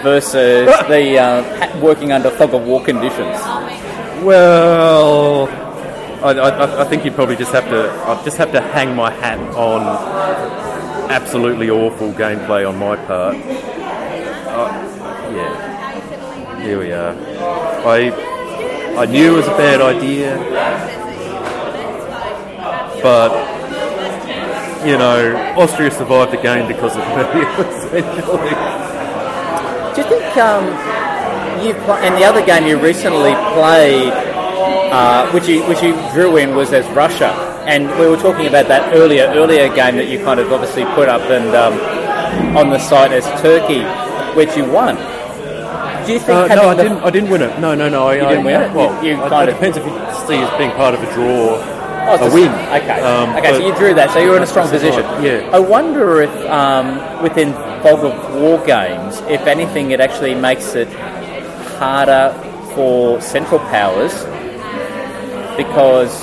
[0.03, 3.39] versus the uh, working under fog of war conditions?
[4.23, 5.47] Well,
[6.23, 7.89] I, I, I think you'd probably just have to.
[7.91, 10.68] I just have to hang my hat on
[11.09, 13.35] absolutely awful gameplay on my part.
[13.35, 14.69] Uh,
[15.33, 17.15] yeah, here we are.
[17.85, 18.11] I
[18.95, 20.37] I knew it was a bad idea,
[23.01, 23.31] but
[24.85, 27.41] you know, Austria survived the game because of me,
[27.75, 28.49] essentially.
[29.93, 30.65] Do you think um,
[31.65, 34.13] you and the other game you recently played,
[34.91, 38.67] uh, which you which you drew in, was as Russia, and we were talking about
[38.67, 41.75] that earlier earlier game that you kind of obviously put up and um,
[42.57, 43.83] on the site as Turkey,
[44.35, 44.95] which you won.
[46.05, 46.97] Do you think Uh, no, I didn't.
[47.03, 47.59] I didn't win it.
[47.59, 48.07] No, no, no.
[48.07, 48.73] I, You didn't I, win it?
[48.73, 49.93] Well, You- you I- kind it of- depends if you
[50.27, 51.61] see it as being part of a draw.
[52.11, 52.49] Oh, a win.
[52.49, 52.99] Okay.
[53.01, 55.03] Um, okay, so you drew that, so you were in a strong position.
[55.05, 55.49] right, yeah.
[55.53, 57.53] I wonder if um, within
[57.83, 60.87] fog of war games, if anything, it actually makes it
[61.77, 62.33] harder
[62.73, 64.13] for central powers
[65.57, 66.13] because,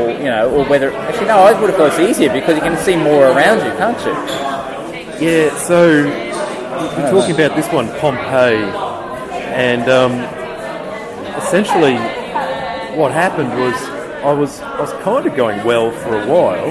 [0.00, 2.62] or you know, or whether actually no, I would have thought it's easier because you
[2.62, 5.26] can see more around you, can't you?
[5.26, 8.62] Yeah, so we're talking about this one, Pompeii,
[9.52, 10.12] and um,
[11.36, 11.96] essentially
[12.96, 13.74] what happened was
[14.24, 16.70] I was I was kind of going well for a while,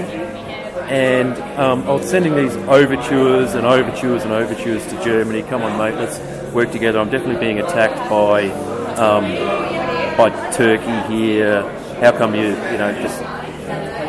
[0.90, 5.44] and um, I was sending these overtures and overtures and overtures to Germany.
[5.44, 6.20] Come on, mate, let's
[6.54, 7.00] work together.
[7.00, 8.50] I'm definitely being attacked by
[8.98, 9.24] um,
[10.18, 11.64] by Turkey here.
[12.02, 13.22] How come you you know just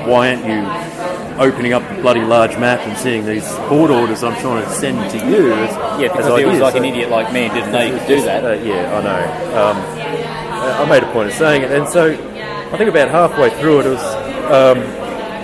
[0.06, 4.38] why aren't you opening up the bloody large map and seeing these support orders I'm
[4.40, 5.52] trying to send to you?
[5.52, 7.82] As, Yeah, because as he was like So- an idiot like me and didn't know
[7.82, 8.44] you could do that.
[8.44, 9.60] uh, yeah, I know.
[9.68, 9.76] Um,
[10.82, 13.86] I made a point of saying it, and so I think about halfway through it,
[13.86, 14.14] it was
[14.50, 14.78] um,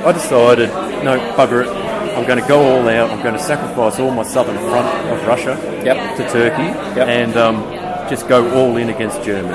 [0.06, 0.68] I decided,
[1.04, 1.68] no, bugger it.
[2.16, 3.11] I'm going to go all out.
[3.11, 6.16] I'm going to sacrifice all my southern front of Russia Yep.
[6.16, 6.62] to Turkey,
[6.98, 7.09] Yep.
[7.09, 7.62] and um,
[8.09, 9.52] just go all in against Germany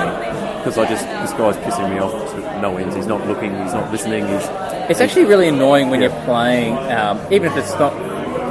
[0.62, 2.94] because I just this guy's pissing me off to no ends.
[2.94, 3.50] He's not looking.
[3.62, 4.26] He's not listening.
[4.28, 4.46] He's
[4.90, 6.08] It's actually really annoying when Yeah.
[6.14, 7.92] you're playing, um, even if it's not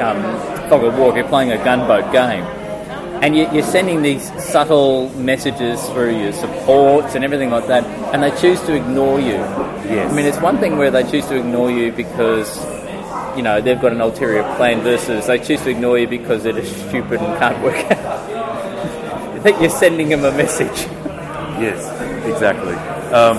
[0.01, 0.21] um,
[0.69, 2.43] fog of war, if you're playing a gunboat game,
[3.23, 8.23] and you, you're sending these subtle messages through your supports and everything like that, and
[8.23, 9.37] they choose to ignore you.
[9.87, 10.11] Yes.
[10.11, 12.57] I mean, it's one thing where they choose to ignore you because,
[13.37, 16.53] you know, they've got an ulterior plan versus they choose to ignore you because they're
[16.53, 17.97] just stupid and can't work out.
[19.35, 20.87] I think you're sending them a message.
[21.61, 21.85] Yes,
[22.25, 22.75] exactly.
[23.13, 23.37] Um,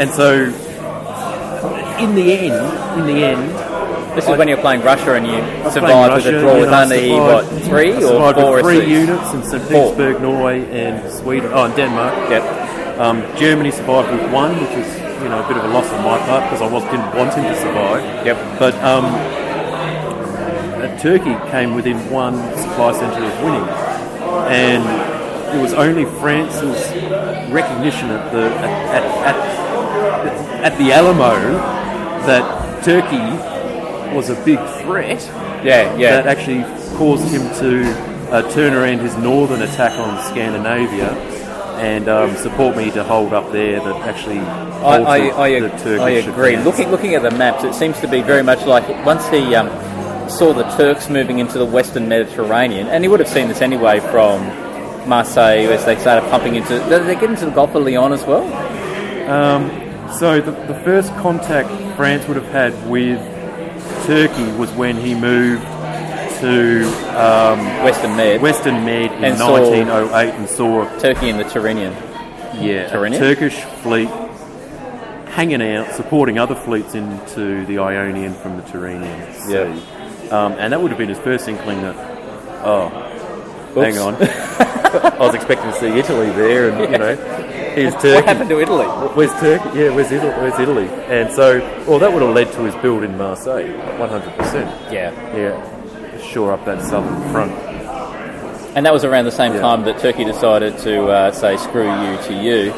[0.00, 0.44] and so,
[1.98, 3.50] in the end, in the end,
[4.16, 7.08] This is when you're playing Russia and you I survive with a draw with only,
[7.08, 8.88] survived- what, three or four with three SCs?
[9.00, 9.62] units in St.
[9.68, 11.50] Petersburg, Norway, and Sweden.
[11.54, 12.12] Oh, and Denmark.
[12.30, 12.42] Yep.
[13.00, 14.88] Um, Germany survived with one, which was
[15.22, 17.32] you know a bit of a loss on my part because I was didn't want
[17.32, 18.02] him to survive.
[18.26, 18.36] Yep.
[18.58, 23.66] But um, uh, Turkey came within one supply centre of winning,
[24.52, 24.84] and
[25.54, 26.80] it was only France's
[27.52, 29.36] recognition at the at, at,
[30.62, 31.34] at, at the Alamo
[32.26, 35.20] that Turkey was a big threat
[35.64, 36.20] Yeah, yeah.
[36.22, 36.62] that actually
[36.96, 37.90] caused him to
[38.32, 41.10] uh, turn around his northern attack on Scandinavia
[41.78, 46.00] and um, support me to hold up there that actually I, I, I, the Turkish
[46.00, 46.54] I agree.
[46.54, 46.64] advance.
[46.64, 49.68] Looking looking at the maps, it seems to be very much like once he um,
[50.30, 54.00] saw the Turks moving into the Western Mediterranean, and he would have seen this anyway
[54.00, 54.40] from
[55.06, 56.78] Marseille as they started pumping into.
[56.88, 58.46] Did they get into the Gulf of Lyon as well?
[60.18, 63.18] So the, the first contact France would have had with
[64.06, 65.62] Turkey was when he moved
[66.40, 66.84] to
[67.18, 71.92] um, Western Med, Western Med in And 1908 and saw Turkey and the Tyrrhenian.
[72.60, 73.18] yeah, Tyrrhenian?
[73.18, 74.08] Turkish fleet
[75.28, 79.52] hanging out, supporting other fleets into the Ionian from the Tyrrhenian Sea.
[79.52, 80.28] Yeah.
[80.30, 81.96] Um, and that would have been his first inkling that,
[82.64, 82.90] oh,
[83.74, 84.14] hang on.
[84.22, 87.16] I was expecting to see Italy there, and you know,
[87.74, 88.14] here's Turkey.
[88.14, 88.84] What happened to Italy?
[89.14, 89.78] Where's Turkey?
[89.78, 90.30] Yeah, where's Italy?
[90.32, 90.88] Where's Italy?
[91.08, 93.68] And so, well, that would have led to his build in Marseille,
[93.98, 94.92] 100%.
[94.92, 97.52] Yeah, Yeah, shore up that southern front.
[98.76, 99.60] and that was around the same Yeah.
[99.60, 102.72] time that Turkey decided to uh, say "screw you" to you.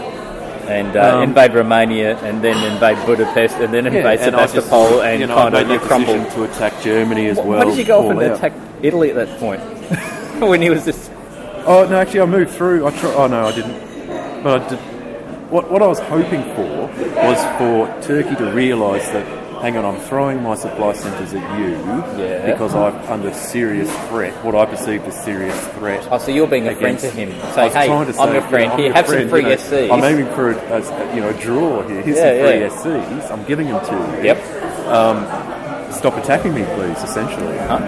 [0.68, 4.54] And uh, Um, invade Romania, and then invade Budapest, and then invade and I just-
[4.54, 6.16] Sebastopol, and you know, kind of made you crumbled.
[6.24, 7.58] decision to attack Germany as well.
[7.58, 8.36] Why did you go off and out.
[8.38, 9.60] attack Italy at that point?
[10.48, 11.10] when he was just
[11.66, 12.86] Oh no, actually, I moved through.
[12.86, 14.42] I try, Oh no, I didn't.
[14.42, 14.78] But I did.
[15.50, 16.88] What what I was hoping for
[17.24, 19.40] was for Turkey to realise that.
[19.62, 21.70] Hang on, I'm throwing my supply centres at you
[22.22, 22.50] Yeah.
[22.52, 24.34] because I'm under serious threat.
[24.44, 26.06] What I perceived as serious threat.
[26.10, 27.30] oh, so you're being a friend to him.
[27.54, 28.72] Say, hey, I'm say, your friend.
[28.72, 29.90] I'm Here, your have friend, some free you know, SCs.
[29.90, 32.02] I'm aiming for a, a- you know a draw here.
[32.02, 33.06] Here's Yeah, some free yeah.
[33.22, 33.30] SCs.
[33.30, 34.24] I'm giving them to you.
[34.24, 34.38] Yep.
[34.88, 37.78] um, "Stop attacking me, please." Essentially, Huh?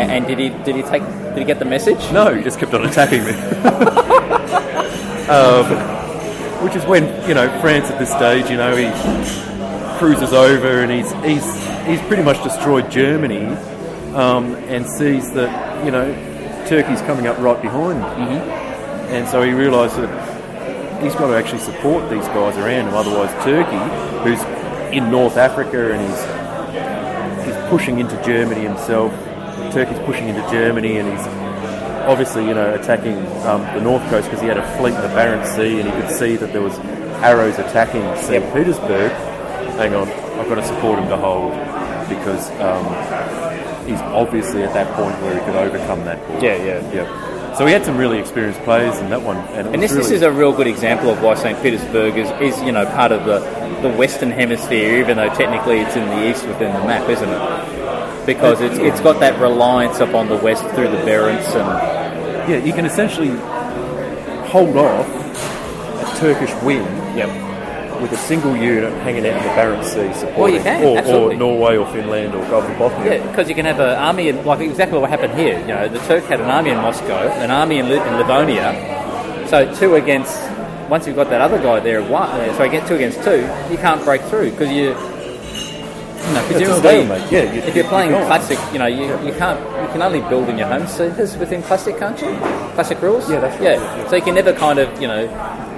[0.00, 1.02] and, and did he did he take
[1.34, 1.98] did he get the message?
[2.12, 3.32] no, he just kept on attacking me.
[5.28, 5.66] um,
[6.62, 8.88] which is when you know France at this stage, you know, he
[9.98, 13.46] cruises over and he's he's he's pretty much destroyed Germany,
[14.14, 16.12] um, and sees that you know
[16.68, 19.12] Turkey's coming up right behind, mm-hmm.
[19.12, 22.94] and so he realised that he's got to actually support these guys around him.
[22.94, 23.78] Otherwise, Turkey,
[24.22, 24.42] who's
[24.92, 29.12] in North Africa and he's he's pushing into Germany himself.
[29.72, 31.26] Turkey's pushing into Germany and he's
[32.06, 33.16] obviously, you know, attacking
[33.46, 36.00] um, the north coast because he had a fleet in the Barents Sea and he
[36.00, 36.78] could see that there was
[37.22, 38.44] arrows attacking St.
[38.52, 39.10] Petersburg.
[39.78, 40.08] Hang on,
[40.38, 41.52] I've got to support him to hold
[42.08, 42.84] because um,
[43.86, 46.42] he's obviously at that point where he could overcome that ball.
[46.42, 46.92] Yeah, yeah.
[46.92, 47.54] yeah.
[47.56, 50.22] So he had some really experienced players in that one, and, And this, this is
[50.22, 51.60] a real good example of why St.
[51.62, 53.40] Petersburg is, is you know part of the,
[53.86, 57.81] the Western Hemisphere, even though technically it's in the east within the map, isn't it?
[58.26, 62.72] Because it's, it's got that reliance upon the west through the Barents and yeah, you
[62.72, 63.30] can essentially
[64.48, 66.84] hold off a Turkish win
[67.16, 67.28] yep.
[68.00, 71.30] with a single unit hanging out in the Barents Sea supporting, Well, you can, or,
[71.32, 71.36] or.
[71.36, 73.04] Norway or Finland or Gulf of Bothnia.
[73.04, 75.58] Yeah, because you can have an army in, like exactly what happened here.
[75.60, 79.46] You know, the Turk had an army in Moscow, an army in, Li- in Livonia.
[79.48, 80.40] So two against.
[80.88, 83.40] Once you've got that other guy there, one, uh, so I get two against two,
[83.70, 84.94] you can't break through because you.
[86.32, 88.26] You know, It's a presumably, stalemate, yeah, you- if you're playing can't.
[88.26, 91.62] classic, you know, you, you can't, you can only build in your home cities within
[91.62, 92.34] classic, can't you?
[92.74, 93.28] Classic rules.
[93.30, 94.08] Yeah, that's right, Yeah, yeah.
[94.08, 95.26] so you can never kind of, you know,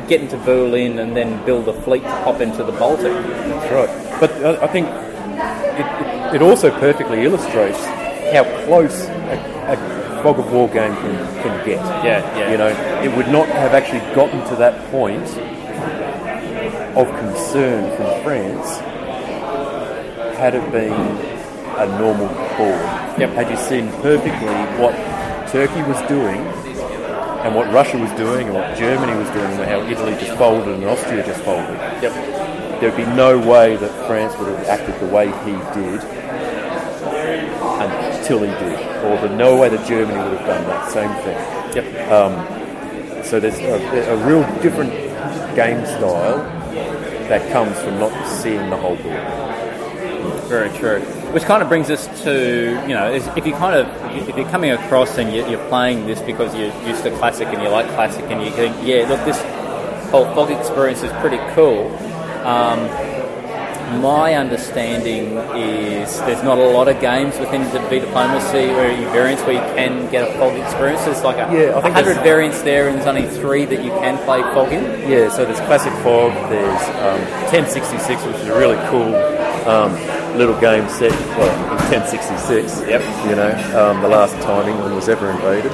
[0.09, 3.13] get into Berlin and then build a fleet to pop into the Baltic.
[3.13, 4.21] That's right.
[4.21, 4.87] But I I think
[5.81, 5.87] it,
[6.31, 7.83] it, it also perfectly illustrates
[8.33, 9.37] how close a,
[9.75, 11.79] a fog of war game can, can get.
[12.05, 12.51] Yeah, yeah.
[12.53, 12.69] You know,
[13.03, 15.27] it would not have actually gotten to that point
[16.97, 18.79] of concern from France
[20.45, 22.77] had it been a normal ball.
[23.17, 23.31] Yep.
[23.31, 24.93] Had you seen perfectly what
[25.49, 26.43] Turkey was doing
[27.45, 30.75] and what Russia was doing and what Germany was doing and how Italy just folded
[30.75, 32.13] and Austria just folded Yep.
[32.83, 36.05] there'd be no way that France would have acted the way he did
[37.81, 41.39] until he did, or the no way that Germany would have done that same thing.
[41.75, 42.13] Yep.
[42.13, 44.93] Um, so there's a, a real different
[45.57, 46.37] game style
[47.31, 49.54] that comes from not seeing the whole board.
[50.49, 51.01] Very true.
[51.33, 54.71] Which kind of brings us to you know, if you kind of if you're coming
[54.71, 58.25] across and you're, you're playing this because you're used to classic and you like classic
[58.31, 59.41] and you think, yeah, look, this
[60.11, 61.95] whole fog experience is pretty cool.
[62.47, 62.89] Um,
[64.01, 69.43] my understanding is there's not a lot of games within the V diplomacy or variants
[69.43, 71.05] where you can get a fog experience.
[71.05, 74.43] There's like a Yeah, 100 variants there, and there's only three that you can play
[74.55, 74.85] fog in.
[75.09, 77.21] Yeah, so there's Classic Fog, there's um,
[77.53, 79.13] 1066, which is a really cool
[79.67, 79.93] um,
[80.37, 82.81] little game set, well, in 1066.
[82.89, 83.01] Yep.
[83.29, 85.73] You know, um, the last time England was ever invaded.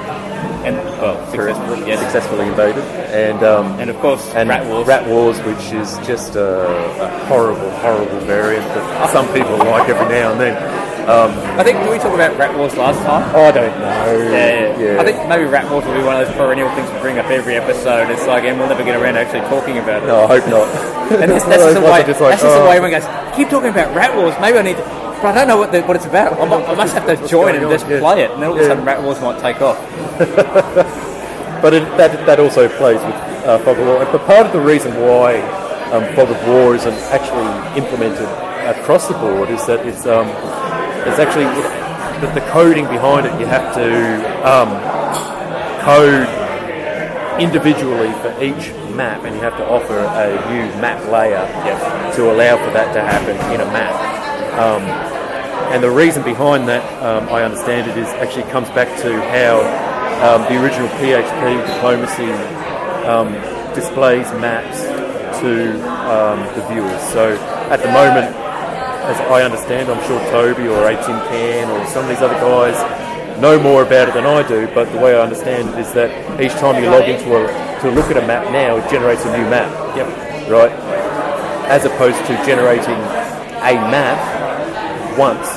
[0.65, 2.01] And well, successfully, yes.
[2.01, 2.85] Successfully invaded.
[2.85, 4.87] And um, And of course, and Rat Wars.
[4.87, 6.67] Rat Wars, which is just a,
[7.03, 10.90] a horrible, horrible variant that some people like every now and then.
[11.09, 13.25] Um, I think we talked about Rat Wars last time?
[13.35, 14.31] Oh, I don't know.
[14.31, 15.01] Yeah, yeah.
[15.01, 17.27] I think maybe Rat Wars will be one of those perennial things we bring up
[17.27, 18.11] every episode.
[18.11, 20.07] It's like, and we'll never get around to actually talking about it.
[20.07, 20.69] No, I hope not.
[21.21, 22.03] And that's, that's just the way.
[22.05, 23.37] just like, that's just the oh, way everyone goes.
[23.37, 24.35] Keep talking about Rat Wars.
[24.41, 24.85] Maybe I need to.
[25.23, 26.33] But I don't know what, the, what it's about.
[26.33, 28.01] I, I must have to join and just Yeah.
[28.01, 29.77] play it, and then all of a sudden Rat Wars might take off.
[31.61, 33.99] But it, that, that also plays with uh, Fog of War.
[34.07, 35.41] But part of the reason why
[35.93, 37.45] um, Fog of War isn't actually
[37.77, 38.25] implemented
[38.65, 40.29] across the board is that it's um,
[41.07, 41.45] it's actually
[42.21, 43.33] the, the coding behind it.
[43.41, 43.89] You have to
[44.47, 44.71] um,
[45.81, 46.29] code
[47.41, 51.47] individually for each map, and you have to offer a new map layer
[52.15, 53.95] to allow for that to happen in a map.
[54.59, 54.83] Um,
[55.73, 59.63] and the reason behind that, um, I understand it, is actually comes back to how
[60.21, 62.31] um, the original PHP diplomacy
[63.07, 63.33] um,
[63.75, 64.83] displays maps
[65.41, 65.73] to
[66.11, 67.01] um, the viewers.
[67.15, 67.33] So
[67.71, 68.37] at the moment,
[69.11, 72.79] as I understand, I'm sure Toby or 18 Can or some of these other guys
[73.41, 74.71] know more about it than I do.
[74.73, 77.91] But the way I understand it is that each time you log into a to
[77.91, 79.71] look at a map now, it generates a new map.
[79.97, 80.07] Yep.
[80.49, 80.71] Right.
[81.67, 83.01] As opposed to generating
[83.67, 84.19] a map
[85.19, 85.49] once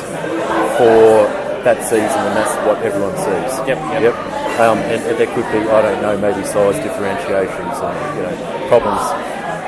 [0.82, 1.30] for
[1.62, 3.54] that season, and that's what everyone sees.
[3.68, 4.01] Yep, yep.
[4.01, 4.16] Yep.
[4.60, 8.68] Um, and, and there could be, I don't know, maybe size differentiations and you know
[8.68, 9.01] problems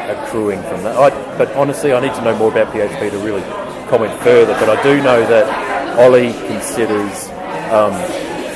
[0.10, 0.96] accruing from that.
[0.96, 3.42] I, but honestly, I need to know more about PHP to really
[3.90, 4.54] comment further.
[4.60, 5.46] But I do know that
[6.00, 7.30] Ollie considers
[7.72, 7.94] um,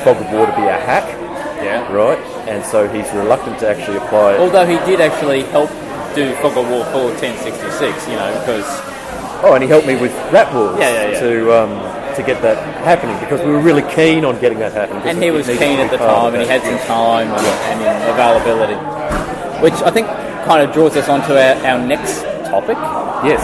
[0.03, 1.07] Fog of War to be a hack,
[1.63, 1.91] Yeah.
[1.91, 2.19] right?
[2.47, 4.39] And so he's reluctant to actually apply it.
[4.39, 5.69] Although he did actually help
[6.15, 8.65] do Fog of War for 1066, you know, because
[9.41, 11.19] Oh, and he helped me with Rat Wars Yeah, yeah, yeah.
[11.21, 11.71] to um,
[12.15, 15.03] to get that happening because we were really keen on getting that happening.
[15.07, 17.45] and he was keen at the time, and he had some time and,
[17.79, 18.75] and availability,
[19.63, 20.07] which I think
[20.43, 22.75] kind of draws us onto our, our next topic.
[23.23, 23.39] Yes,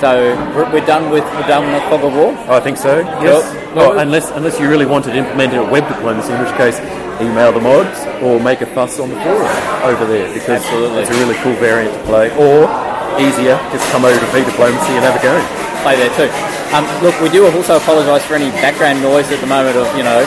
[0.00, 2.30] So we're, we're done with we're done with Fog of War.
[2.46, 2.98] I think so.
[3.18, 3.42] Yes.
[3.74, 6.54] Well, Well- unless unless you really wanted to implement it at web diplomacy, in which
[6.54, 6.78] case
[7.20, 9.50] email the mods or make a fuss on the forum
[9.82, 11.02] over there because Absolutely.
[11.02, 12.30] it's a really cool variant to play.
[12.38, 12.70] Or
[13.18, 15.34] easier, just come over to V diplomacy and have a go.
[15.82, 16.30] Play there too.
[16.70, 20.04] Um, look, we do also apologise for any background noise at the moment of you
[20.04, 20.22] know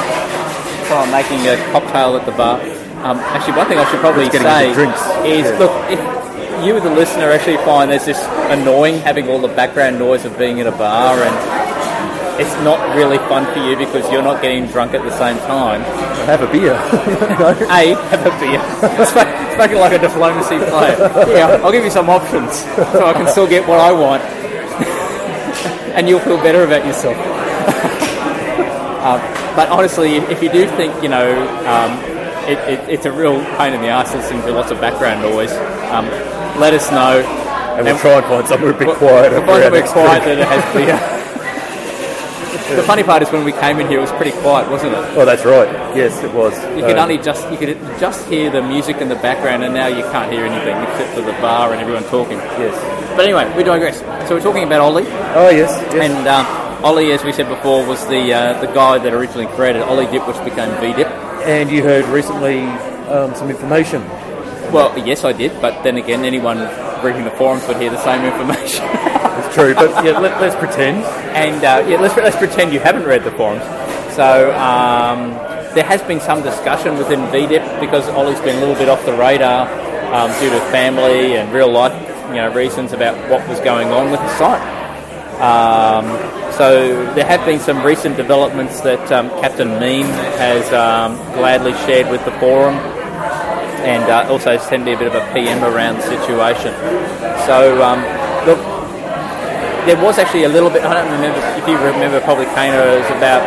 [1.15, 2.59] making a cocktail at the bar.
[3.07, 4.71] Um, actually, one thing I should probably say
[5.23, 5.57] is Yeah.
[5.57, 5.99] look if
[6.63, 10.59] you, the listener, actually find there's this annoying having all the background noise of being
[10.59, 11.61] in a bar and
[12.41, 15.81] it's not really fun for you because you're not getting drunk at the same time.
[16.25, 16.73] Have a beer.
[17.69, 19.05] A, have a beer.
[19.05, 20.97] Sp- Spoken like a diplomacy player.
[21.35, 22.59] Yeah, I'll give you some options
[22.93, 24.23] so I can still get what I want.
[25.95, 27.17] and you'll feel better about yourself.
[29.03, 29.19] um,
[29.55, 31.29] but honestly, if, if you do think, you know,
[31.67, 31.91] um,
[32.49, 35.51] it, it, it's a real pain in the ass listening to lots of background noise,
[35.91, 36.07] um,
[36.59, 37.21] let us know.
[37.77, 39.31] and we'll try and find somewhere a bit quiet.
[39.31, 40.99] We'll find somewhere quiet that it has beer.
[42.75, 44.99] the funny part is when we came in here, it was pretty quiet, wasn't it?
[45.17, 45.67] Oh, that's right.
[45.95, 46.53] Yes, it was.
[46.77, 49.73] You could Um, only just you could just hear the music in the background, and
[49.73, 52.37] now you can't hear anything except for the bar and everyone talking.
[52.59, 52.75] Yes.
[53.15, 53.99] But anyway, we digress.
[54.27, 55.69] So we're talking about Ollie, Oh, yes.
[55.93, 56.09] yes.
[56.09, 56.45] and um,
[56.83, 60.25] Ollie, as we said before, was the uh, the guy that originally created Ollie Dip,
[60.27, 61.07] which became V Dip.
[61.45, 62.61] And you heard recently
[63.09, 64.01] um, some information.
[64.71, 66.57] Well, yes, I did, but then again, anyone
[67.03, 68.85] reading the forums would hear the same information.
[69.31, 71.03] It's true, but yeah, let, let's pretend.
[71.33, 73.63] and uh, yeah, let's let's pretend you haven't read the forums.
[74.13, 75.31] So um,
[75.73, 79.13] there has been some discussion within VDIP because Ollie's been a little bit off the
[79.13, 79.67] radar
[80.13, 81.93] um, due to family and real life,
[82.29, 84.61] you know, reasons about what was going on with the site.
[85.41, 86.05] Um,
[86.53, 92.11] so there have been some recent developments that um, Captain Meme has um, gladly shared
[92.11, 92.75] with the forum,
[93.83, 96.73] and uh, also sent me a bit of a PM around the situation.
[97.45, 97.99] So um,
[98.45, 98.59] look,
[99.85, 100.83] there was actually a little bit.
[100.83, 102.21] I don't remember if you remember.
[102.21, 103.41] Probably Kano it was about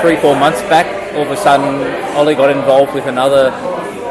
[0.00, 0.86] three, four months back.
[1.14, 1.80] All of a sudden,
[2.16, 3.50] Ollie got involved with another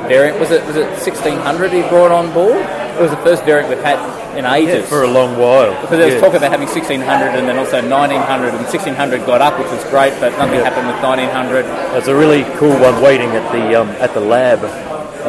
[0.08, 0.40] variant.
[0.40, 2.58] Was it was it 1600 he brought on board?
[2.98, 4.00] It was the first variant we've had
[4.36, 4.88] in ages.
[4.90, 5.74] For a long while.
[5.82, 6.22] because there was Yeah.
[6.22, 10.14] talk about having 1600 and then also 1900, and 1600 got up, which was great,
[10.20, 10.70] but nothing Yeah.
[10.70, 11.66] happened with 1900.
[11.94, 14.62] There's a really cool one waiting at the um, at the lab.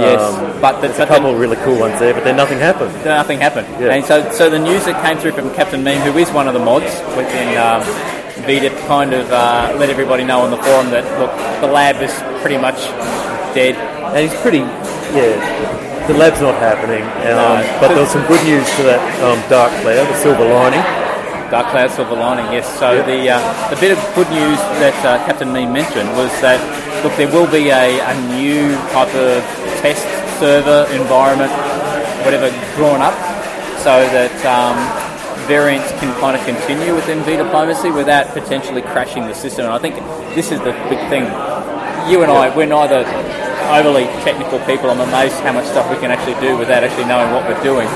[0.00, 2.24] Yes, Um, but the, there's a but the- couple of really cool ones there, but
[2.24, 2.92] then nothing happened.
[3.04, 3.66] nothing happened.
[3.80, 3.94] Yeah.
[3.94, 6.54] And so, so the news that came through from Captain Meme, who is one of
[6.54, 7.82] the mods within um,
[8.46, 12.12] VDIP, kind of uh, let everybody know on the forum that look, the lab is
[12.40, 12.76] pretty much
[13.54, 13.74] dead.
[14.14, 14.58] And he's pretty,
[15.12, 15.34] yeah.
[16.08, 17.78] The lab's not happening, um, No.
[17.80, 20.80] but there was some good news to that um, dark cloud, the silver lining.
[21.50, 22.68] Dark Cloud Silver Lining, yes.
[22.78, 26.60] So the uh, the bit of good news that uh, Captain Meme mentioned was that
[27.02, 29.40] look, there will be a, a new type of
[29.80, 30.04] test
[30.36, 31.52] server environment,
[32.24, 33.16] whatever, drawn up,
[33.80, 34.76] so that um,
[35.48, 39.64] variants can kind of continue within V diplomacy without potentially crashing the system.
[39.64, 39.96] And I think
[40.36, 41.24] this is the big thing.
[42.12, 43.08] You and I, we're neither
[43.72, 44.90] overly technical people.
[44.90, 47.88] I'm amazed how much stuff we can actually do without actually knowing what we're doing.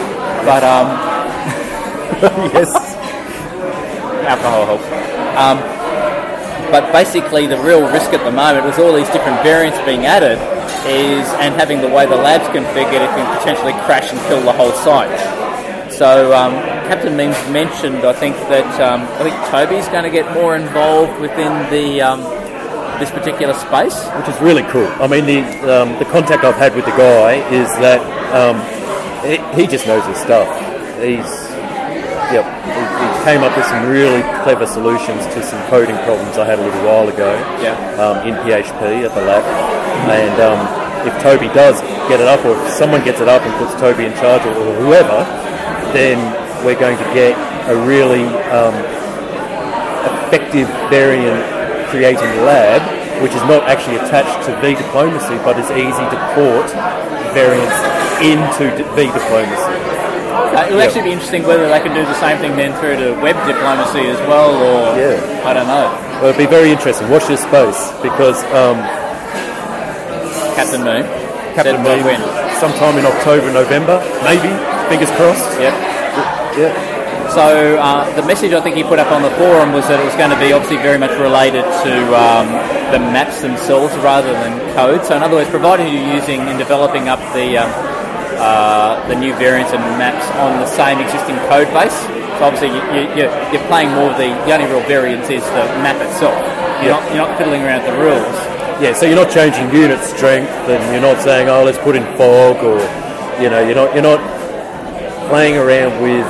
[0.48, 0.88] But um,
[2.57, 2.96] yes.
[4.27, 4.87] alcohol helps.
[5.37, 5.59] Um,
[6.70, 10.39] but basically, the real risk at the moment with all these different variants being added
[10.89, 14.53] is, and having the way the lab's configured, it can potentially crash and kill the
[14.53, 15.12] whole site.
[15.93, 16.53] So um,
[16.89, 21.20] Captain Memes mentioned, I think that um, I think Toby's going to get more involved
[21.20, 22.23] within the um,
[22.99, 23.95] this particular space.
[24.16, 24.89] which is really cool.
[24.99, 28.01] I mean, the um, the contact I've had with the guy is that
[28.33, 28.57] um,
[29.29, 30.49] he, he just knows his stuff.
[30.97, 31.29] He's
[32.33, 32.49] yep.
[32.64, 36.59] He, he came up with some really clever solutions to some coding problems I had
[36.59, 37.33] a little while ago.
[37.62, 37.79] Yeah.
[37.99, 39.45] Um, in PHP at the lab,
[40.11, 40.61] and um,
[41.07, 44.07] if Toby does get it up, or if someone gets it up and puts Toby
[44.07, 45.23] in charge, or, or whoever,
[45.95, 46.18] then
[46.64, 47.39] we're going to get
[47.70, 48.75] a really um,
[50.27, 51.39] effective variant
[51.91, 52.83] creating lab,
[53.23, 56.66] which is not actually attached to V diplomacy, but is easy to port
[57.35, 57.79] variants
[58.18, 59.72] into V diplomacy.
[60.63, 60.85] Uh, it'll Yeah.
[60.87, 64.07] actually be interesting whether they can do the same thing then through to web diplomacy
[64.09, 65.19] as well, or Yeah.
[65.45, 65.91] I don't know.
[66.21, 67.11] Well, it'll be very interesting.
[67.11, 68.79] Watch this space because um,
[70.55, 71.05] Captain Moon.
[71.55, 72.17] Captain Moon,
[72.61, 74.49] sometime in October, November, maybe.
[74.89, 75.45] Fingers crossed.
[75.61, 75.75] Yep.
[76.57, 76.73] Yeah.
[77.31, 80.05] So uh, the message I think he put up on the forum was that it
[80.05, 82.47] was going to be obviously very much related to um,
[82.93, 85.05] the maps themselves rather than code.
[85.07, 87.73] So in other words, provided you're using and developing up the um,
[88.39, 91.95] uh, the new variants and maps on the same existing code base,
[92.39, 95.45] So obviously you, you, you're, you're playing more of the, the only real variance is
[95.57, 96.37] the map itself.
[96.83, 98.39] You're, not, you're not fiddling around with the rules.
[98.83, 102.03] Yeah, so you're not changing unit strength, and you're not saying, "Oh, let's put in
[102.18, 102.80] fog," or
[103.41, 104.18] you know, you're not you're not
[105.28, 106.26] playing around with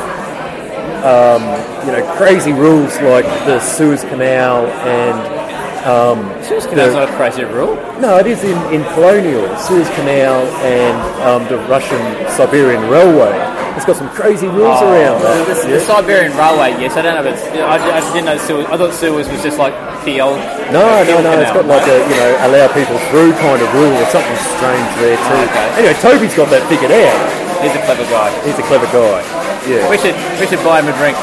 [1.01, 1.43] um,
[1.87, 5.42] you know crazy rules like the Suez Canal and
[5.83, 7.75] Suez Canal's not a crazy rule.
[7.99, 11.99] no, it is in, in colonial Suez Canal and um, the Russian
[12.31, 13.35] Siberian Railway.
[13.75, 15.49] It's got some crazy rules around that.
[15.49, 15.75] The, the, yeah.
[15.75, 16.95] the Siberian Railway, yes.
[16.95, 17.43] I don't know if it's.
[17.59, 18.69] I, I didn't know Suez.
[18.71, 19.75] I thought Suez was just like
[20.05, 20.39] the old.
[20.71, 21.35] No, no, Kiel no.
[21.41, 24.87] it's got like a you know allow people through kind of rule or something strange
[25.03, 25.35] there too.
[25.35, 25.69] Oh, okay.
[25.83, 27.19] Anyway, Toby's got that figured out.
[27.65, 28.29] He's a clever guy.
[28.47, 29.19] He's a clever guy.
[29.67, 29.89] Yeah.
[29.89, 31.17] We should we should buy him a drink.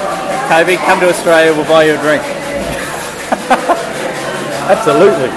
[0.50, 1.54] Toby, come to Australia.
[1.54, 2.26] We'll buy you a drink.
[4.70, 5.30] Absolutely.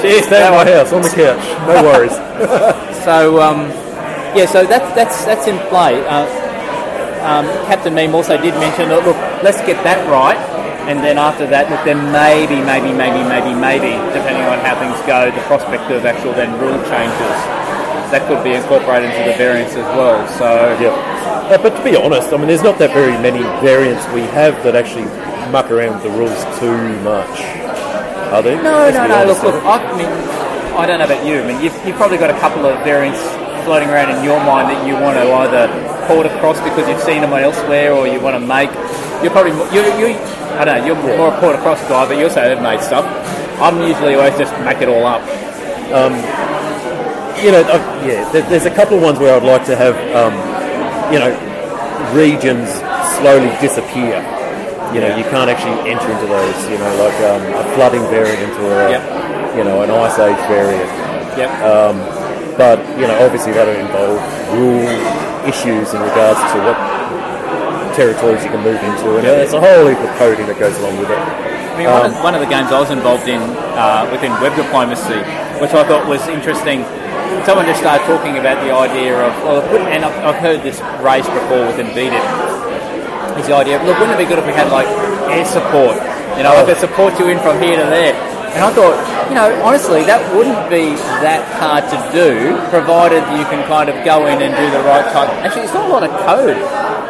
[0.00, 0.26] Cheers.
[0.26, 1.44] Stay at my house on the couch.
[1.68, 2.80] No worries.
[3.04, 3.68] So um,
[4.32, 6.00] yeah, so that's that's that's in play.
[6.08, 6.24] Uh,
[7.20, 10.40] um, Captain Meme also did mention that look, let's get that right,
[10.88, 14.96] and then after that, look, then maybe, maybe, maybe, maybe, maybe, depending on how things
[15.04, 17.36] go, the prospect of actual then rule changes
[18.12, 20.20] that could be incorporated into the variants as well.
[20.40, 20.48] So
[20.80, 20.92] yeah.
[21.52, 24.56] Uh, but to be honest, I mean, there's not that very many variants we have
[24.64, 25.04] that actually
[25.52, 27.63] muck around with the rules too much.
[28.34, 28.58] Are there?
[28.58, 29.30] No, Let's no, no.
[29.30, 29.54] Look, look.
[29.62, 30.10] I mean,
[30.74, 31.38] I don't know about you.
[31.38, 33.22] I mean, you've, you've probably got a couple of variants
[33.62, 35.70] floating around in your mind that you want to either
[36.10, 38.74] port across because you've seen them elsewhere, or you want to make.
[39.22, 40.18] You're probably more- you you.
[40.58, 40.84] I don't know.
[40.84, 43.06] You're more a port across guy, but you also have made stuff.
[43.62, 45.22] I'm usually always just make it all up.
[47.38, 49.94] you know, uh, yeah, there, there's a couple of ones where I'd like to have,
[50.10, 50.34] um,
[51.14, 51.30] you know,
[52.10, 52.66] regions
[53.22, 54.18] slowly disappear.
[54.94, 56.56] You know, you can't actually enter into those.
[56.70, 59.56] You know, like um, a flooding variant or a, Yep.
[59.58, 60.88] you know, an ice age variant.
[61.36, 61.50] Yep.
[62.56, 64.22] But you know, obviously that'll involve
[64.54, 64.86] rule
[65.42, 66.78] issues in regards to what
[67.98, 70.98] territories you can move into, and there's a whole heap of coding that goes along
[70.98, 71.18] with it.
[71.18, 73.42] I mean, one, of, one of the games I was involved in
[73.74, 75.18] uh, within web diplomacy,
[75.58, 76.86] which I thought was interesting,
[77.42, 81.30] someone just started talking about the idea of, well, and I've, I've heard this raised
[81.34, 82.22] before within VDIP,
[83.38, 84.88] is the idea look, wouldn't it be good if we had like
[85.30, 85.96] air support?
[86.36, 88.14] You know, I could support you in from here to there.
[88.54, 88.94] And I thought,
[89.30, 90.94] you know, honestly, that wouldn't be
[91.26, 95.02] that hard to do, provided you can kind of go in and do the right
[95.10, 95.26] type.
[95.42, 96.54] Actually, it's not a lot of code.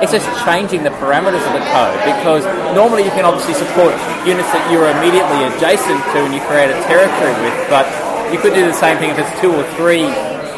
[0.00, 3.92] It's just changing the parameters of the code because normally you can obviously support
[4.24, 7.84] units that you're immediately adjacent to and you create a territory with, but
[8.32, 10.08] you could do the same thing if it's two or three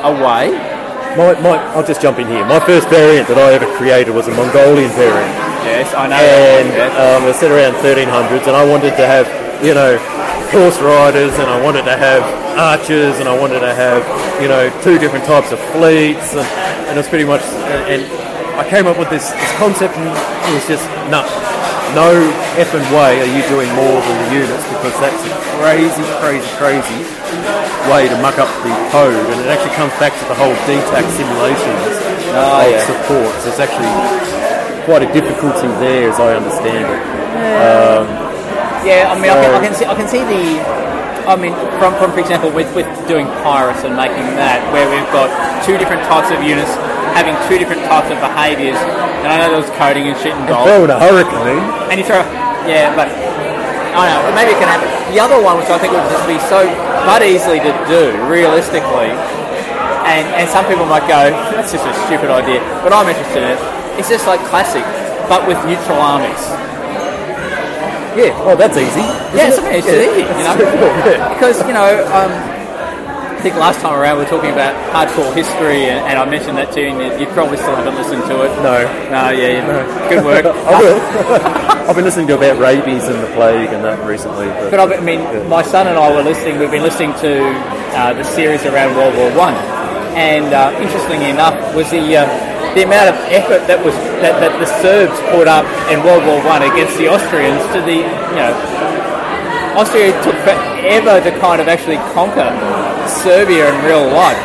[0.07, 0.55] away.
[1.19, 2.47] My, my, I'll just jump in here.
[2.47, 5.56] My first variant that I ever created was a Mongolian variant.
[5.67, 6.17] Yes, I know.
[6.17, 9.27] and um, it was set around 1300s, and I wanted to have,
[9.65, 9.99] you know,
[10.55, 12.23] horse riders, and I wanted to have
[12.57, 14.01] archers, and I wanted to have,
[14.41, 16.47] you know, two different types of fleets, and,
[16.89, 17.43] and it was pretty much,
[17.91, 18.07] and
[18.57, 21.29] I came up with this, this concept, and it was just, nuts.
[21.99, 22.15] no,
[22.57, 27.01] effing way are you doing more than the units, because that's a crazy, crazy, crazy
[27.91, 31.05] way to muck up the code, and it actually comes back to the whole DTAC
[31.19, 32.07] simulations
[32.37, 32.85] Oh, of yeah.
[32.85, 33.33] support.
[33.41, 33.89] So it's actually
[34.87, 37.03] quite a difficulty there, as I understand it.
[37.59, 38.07] Um,
[38.87, 40.63] yeah, I mean, I, can, I can see, I can see the.
[41.27, 45.11] I mean, from, from for example, with, with doing pirates and making that, where we've
[45.11, 45.27] got
[45.67, 46.71] two different types of units
[47.19, 50.71] having two different types of behaviours, and I know there was coding and shit involved.
[50.71, 51.65] Throw in a hurricane.
[51.91, 52.23] And you throw,
[52.69, 54.87] yeah, but I don't know, maybe it can happen.
[55.11, 56.63] The other one, which I think would just be so
[57.09, 59.11] but easily to do, realistically,
[60.07, 63.59] and, and some people might go, that's just a stupid idea, but I'm interested in
[63.59, 63.61] it.
[63.99, 64.85] It's just like classic,
[65.29, 66.45] but with neutral armies.
[68.17, 69.05] Yeah, oh, that's easy.
[69.37, 69.85] Yeah, it's, it?
[69.85, 70.57] it's easy, you know.
[71.07, 71.33] Yeah.
[71.37, 72.33] Because you know, um,
[73.37, 76.57] I think last time around we were talking about hardcore history, and, and I mentioned
[76.57, 78.53] that to you, and you, probably still haven't listened to it.
[78.65, 78.89] No.
[79.13, 80.09] No, yeah, yeah.
[80.09, 80.45] good work.
[80.69, 81.01] I will.
[81.89, 84.49] I've been listening to about rabies and the plague and that recently.
[84.49, 86.59] But, But I mean, my son and I were listening.
[86.59, 87.45] We've been listening to
[87.93, 89.55] uh, the series around World War One,
[90.17, 94.53] and uh, interestingly enough, was the uh, the amount of effort that was that, that
[94.61, 97.65] the Serbs put up in World War One against the Austrians.
[97.73, 98.53] To the you know,
[99.73, 102.53] Austria took forever to kind of actually conquer
[103.09, 104.37] Serbia in real life.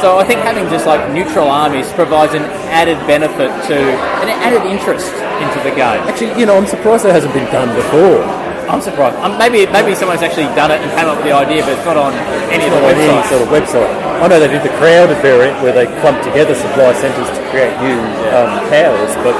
[0.00, 3.76] So I think having just like neutral armies provides an added benefit to
[4.24, 5.12] an added interest
[5.44, 6.00] into the game.
[6.08, 8.24] actually, you know, I'm surprised that hasn't been done before.
[8.66, 9.16] I'm surprised.
[9.22, 11.86] Um, maybe maybe someone's actually done it and came up with the idea, but it's
[11.86, 12.12] not on
[12.50, 13.30] any of the websites.
[13.30, 13.90] sort of website.
[14.18, 17.74] I know they did the crowded variant where they clumped together supply centres to create
[17.78, 17.98] new
[18.34, 19.36] um, powers, but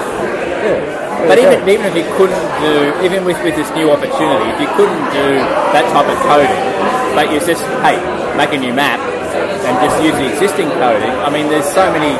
[0.63, 0.97] yeah.
[1.27, 1.73] But even, go.
[1.73, 5.43] even if you couldn't do, even with, with this new opportunity, if you couldn't do
[5.75, 6.63] that type of coding,
[7.19, 7.99] but you just, hey,
[8.39, 9.01] make a new map
[9.67, 12.15] and just use the existing coding, I mean, there's so many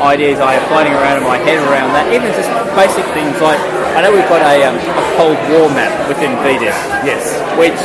[0.00, 2.08] ideas I have floating around in my head around that.
[2.12, 3.60] Even just basic things like
[3.96, 6.76] I know we've got a, um, a Cold War map within VDip,
[7.08, 7.24] Yes.
[7.56, 7.80] which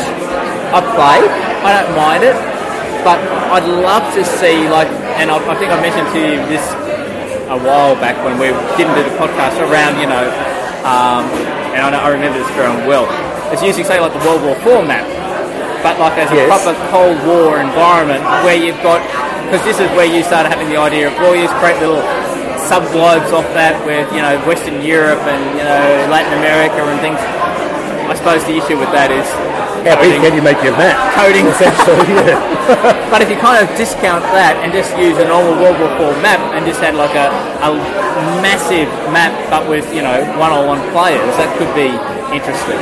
[0.76, 1.20] I play.
[1.64, 2.36] I don't mind it,
[3.08, 3.16] but
[3.56, 6.64] I'd love to see like, and I, I think I mentioned to you this
[7.48, 10.28] a while back when we didn't do the podcast around, you know,
[10.84, 11.24] um,
[11.76, 13.08] and I, know, I remember this very well.
[13.52, 15.04] It's using say like the World War Four map,
[15.84, 16.48] but like as a Yes.
[16.48, 19.00] proper Cold War environment where you've got
[19.48, 22.00] because this is where you started having the idea of well, you create little
[22.72, 27.20] subglobes off that with you know Western Europe and you know Latin America and things.
[28.08, 29.28] I suppose the issue with that is
[29.88, 30.24] How big coding.
[30.24, 30.96] can you make your map?
[31.16, 31.48] Coding.
[31.52, 32.40] Essentially, yeah.
[33.12, 36.12] But if you kind of discount that and just use a normal World War Four
[36.24, 37.28] map and just had like a,
[37.64, 37.72] a
[38.40, 41.92] massive map but with you know one-on-one players, that could be
[42.32, 42.80] interesting.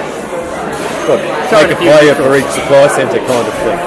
[1.10, 1.22] Good.
[1.50, 3.80] Make a a player for each supply centre kind of thing.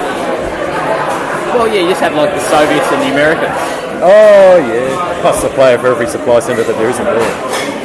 [1.55, 3.82] Well, yeah, you just have like the Soviets and the Americans.
[4.03, 5.21] Oh, yeah.
[5.21, 7.15] Plus a player for every supply centre that there isn't there.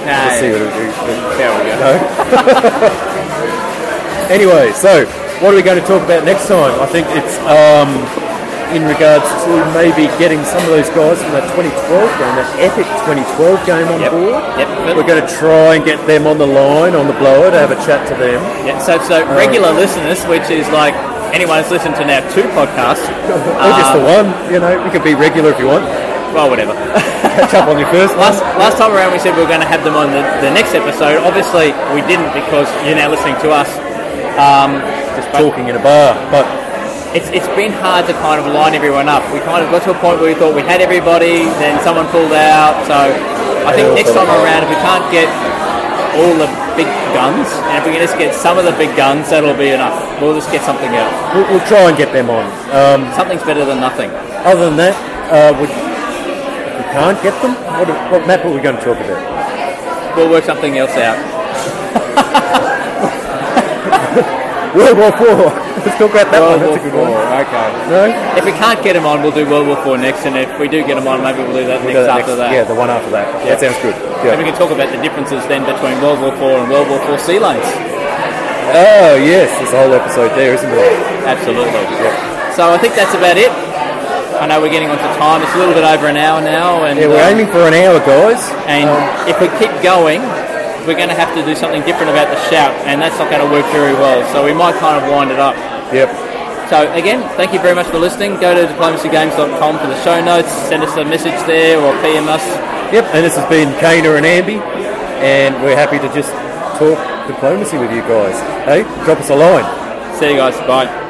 [0.08, 0.84] Let's see what it do.
[1.38, 1.76] there we go.
[1.78, 1.92] No.
[4.34, 5.06] anyway, so
[5.40, 6.74] what are we going to talk about next time?
[6.80, 7.92] I think it's um,
[8.74, 11.70] in regards to maybe getting some of those guys from that 2012
[12.18, 14.12] game, that epic 2012 game on Yep.
[14.12, 14.42] board.
[14.58, 14.96] Yep.
[14.96, 17.70] We're going to try and get them on the line, on the blower, to have
[17.70, 18.40] a chat to them.
[18.66, 20.96] Yeah, so, so regular listeners, which is like
[21.36, 25.04] anyone who's listened to now two podcasts, or just the one, you know, you can
[25.04, 25.84] be regular if you want.
[26.34, 26.72] Well, whatever.
[27.38, 29.68] Catch up on your first last, last time around, we said we were going to
[29.70, 31.22] have them on the, the next episode.
[31.24, 33.68] Obviously, we didn't because you're now listening to us.
[34.38, 34.78] Um,
[35.18, 36.46] Just talking in a bar, but
[37.16, 39.24] it's, it's been hard to kind of line everyone up.
[39.32, 42.06] We kind of got to a point where we thought we had everybody, then someone
[42.14, 42.78] pulled out.
[42.86, 42.94] So
[43.66, 45.26] I think next time around, if we can't get
[46.14, 49.30] all the big guns, and if we can just get some of the big guns,
[49.30, 49.96] that'll be enough.
[50.20, 51.14] We'll just get something else.
[51.34, 52.46] we'll, we'll try and get them on.
[52.70, 54.10] Um, Something's better than nothing.
[54.46, 54.94] Other than that,
[55.32, 55.66] uh, we
[56.92, 59.22] can't get them, what, what map are we going to talk about?
[60.16, 61.18] We'll work something else out.
[64.76, 65.48] World War Four.
[65.80, 66.68] Let's talk about that World one.
[66.68, 67.08] War That's a good Four.
[67.08, 67.40] one.
[67.40, 67.68] Okay.
[67.88, 68.02] No?
[68.36, 70.68] If we can't get them on, we'll do World War Four next, and if we
[70.68, 72.52] do get them on, maybe we'll do that We'll next do that after next- that.
[72.52, 73.26] Yeah, the one after that.
[73.42, 73.56] Yeah.
[73.56, 73.96] That sounds good.
[74.28, 77.00] And we can talk about the differences then between World War Four and World War
[77.08, 77.64] Four sea lanes.
[78.76, 80.92] Oh yes, there's a whole episode there, isn't there?
[81.24, 81.72] Absolutely.
[82.52, 83.48] So I think that's about it.
[84.38, 85.42] I know we're getting onto time.
[85.42, 87.74] It's a little bit over an hour now, and Yeah, we're um, aiming for an
[87.74, 88.38] hour, guys.
[88.70, 88.86] And
[89.26, 90.22] if we keep going,
[90.86, 93.42] we're going to have to do something different about the shout, and that's not going
[93.42, 94.22] to work very well.
[94.32, 95.58] So we might kind of wind it up.
[95.92, 96.08] Yep.
[96.70, 98.38] So again, thank you very much for listening.
[98.38, 100.52] Go to diplomacygames.com for the show notes.
[100.68, 102.44] Send us a message there or PM us.
[102.92, 103.04] Yep.
[103.12, 104.60] And this has been Kana and Andy,
[105.24, 106.30] and we're happy to just
[106.78, 108.38] talk diplomacy with you guys.
[108.64, 109.66] Hey, drop us a line.
[110.16, 110.56] See you guys.
[110.66, 111.07] Bye.